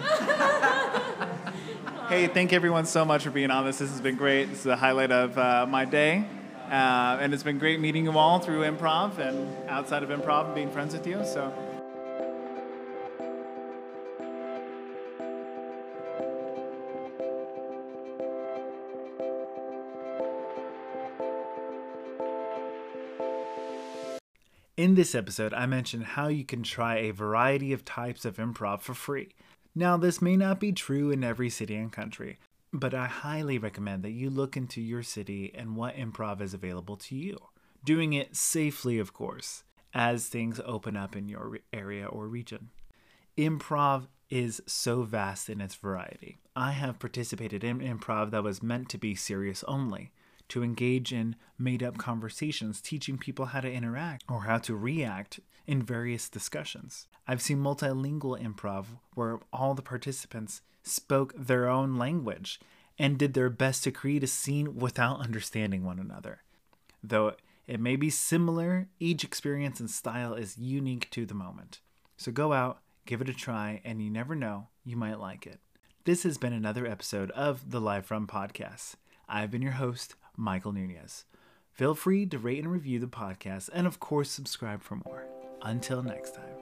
hey, 2.09 2.27
thank 2.29 2.53
everyone 2.53 2.87
so 2.87 3.05
much 3.05 3.23
for 3.23 3.31
being 3.31 3.51
on 3.51 3.65
this. 3.65 3.79
This 3.79 3.91
has 3.91 4.01
been 4.01 4.17
great. 4.17 4.47
This 4.47 4.59
is 4.59 4.65
the 4.65 4.77
highlight 4.77 5.11
of 5.11 5.37
uh, 5.39 5.67
my 5.69 5.85
day. 5.85 6.25
Uh, 6.71 7.19
and 7.21 7.33
it's 7.33 7.45
been 7.45 7.59
great 7.59 7.79
meeting 7.79 8.05
you 8.05 8.13
all 8.13 8.41
through 8.41 8.63
improv 8.63 9.19
and 9.19 9.69
outside 9.69 10.03
of 10.03 10.09
improv 10.09 10.47
and 10.47 10.55
being 10.55 10.71
friends 10.71 10.95
with 10.95 11.07
you. 11.07 11.25
So 11.25 11.53
In 24.77 24.95
this 24.95 25.15
episode, 25.15 25.55
I 25.55 25.65
mentioned 25.65 26.05
how 26.05 26.29
you 26.29 26.45
can 26.45 26.63
try 26.63 26.97
a 26.97 27.11
variety 27.11 27.73
of 27.73 27.87
types 27.87 28.27
of 28.27 28.37
improv 28.37 28.83
for 28.83 28.93
free. 28.93 29.31
Now, 29.75 29.97
this 29.97 30.21
may 30.21 30.37
not 30.37 30.61
be 30.61 30.73
true 30.73 31.11
in 31.11 31.25
every 31.25 31.49
city 31.49 31.77
and 31.77 31.91
country. 31.91 32.39
But 32.75 32.93
I 32.93 33.07
highly 33.07 33.57
recommend 33.57 34.03
that 34.03 34.11
you 34.11 34.29
look 34.29 34.55
into 34.55 34.83
your 34.83 35.03
city 35.03 35.51
and 35.55 35.77
what 35.77 35.97
improv 35.97 36.43
is 36.43 36.53
available 36.53 36.99
to 36.99 37.17
you. 37.17 37.39
Doing 37.85 38.13
it 38.13 38.37
safely, 38.37 38.99
of 38.99 39.15
course, 39.15 39.65
as 39.95 40.27
things 40.27 40.61
open 40.67 40.95
up 40.95 41.17
in 41.17 41.27
your 41.27 41.59
area 41.73 42.05
or 42.07 42.29
region. 42.29 42.69
Improv 43.39 44.09
is 44.29 44.61
so 44.67 45.05
vast 45.05 45.49
in 45.49 45.63
its 45.63 45.75
variety. 45.75 46.37
I 46.55 46.73
have 46.73 46.99
participated 46.99 47.65
in 47.65 47.79
improv 47.79 48.31
that 48.33 48.43
was 48.43 48.63
meant 48.63 48.91
to 48.91 48.99
be 48.99 49.15
serious 49.15 49.65
only, 49.67 50.11
to 50.49 50.63
engage 50.63 51.13
in 51.13 51.37
made 51.59 51.83
up 51.83 51.99
conversations, 51.99 52.81
teaching 52.81 53.19
people 53.19 53.47
how 53.47 53.61
to 53.61 53.71
interact 53.71 54.25
or 54.29 54.43
how 54.43 54.59
to 54.59 54.77
react 54.77 55.41
in 55.67 55.83
various 55.83 56.29
discussions. 56.29 57.07
I've 57.27 57.43
seen 57.43 57.59
multilingual 57.59 58.41
improv 58.41 58.87
where 59.15 59.41
all 59.53 59.75
the 59.75 59.83
participants 59.83 60.63
spoke 60.83 61.33
their 61.37 61.69
own 61.69 61.97
language 61.97 62.61
and 62.99 63.19
did 63.19 63.35
their 63.35 63.51
best 63.51 63.85
to 63.85 63.91
create 63.91 64.23
a 64.23 64.29
scene 64.29 64.77
without 64.77 65.21
understanding 65.21 65.85
one 65.85 65.99
another. 65.99 66.43
Though 67.03 67.35
it 67.67 67.81
may 67.81 67.97
be 67.97 68.11
similar, 68.11 68.89
each 69.01 69.25
experience 69.25 69.81
and 69.81 69.91
style 69.91 70.35
is 70.35 70.57
unique 70.57 71.11
to 71.11 71.27
the 71.27 71.35
moment. 71.35 71.81
So 72.17 72.31
go 72.31 72.53
out, 72.53 72.79
give 73.05 73.21
it 73.21 73.29
a 73.29 73.35
try, 73.35 73.81
and 73.85 74.01
you 74.01 74.11
never 74.11 74.35
know, 74.35 74.69
you 74.85 74.97
might 74.97 75.21
like 75.21 75.47
it. 75.47 75.61
This 76.05 76.23
has 76.23 76.39
been 76.39 76.53
another 76.53 76.87
episode 76.87 77.33
of 77.33 77.73
the 77.73 77.81
Live 77.81 78.07
From 78.07 78.29
Podcast. 78.29 78.95
I've 79.29 79.51
been 79.51 79.63
your 79.63 79.73
host, 79.73 80.15
Michael 80.37 80.73
Nunez. 80.73 81.25
Feel 81.73 81.95
free 81.95 82.27
to 82.27 82.39
rate 82.39 82.61
and 82.61 82.73
review 82.73 82.99
the 82.99 83.07
podcast, 83.07 83.69
and 83.73 83.87
of 83.87 84.01
course, 84.01 84.31
subscribe 84.31 84.83
for 84.83 84.97
more. 85.05 85.27
Until 85.63 86.03
next 86.03 86.35
time. 86.35 86.56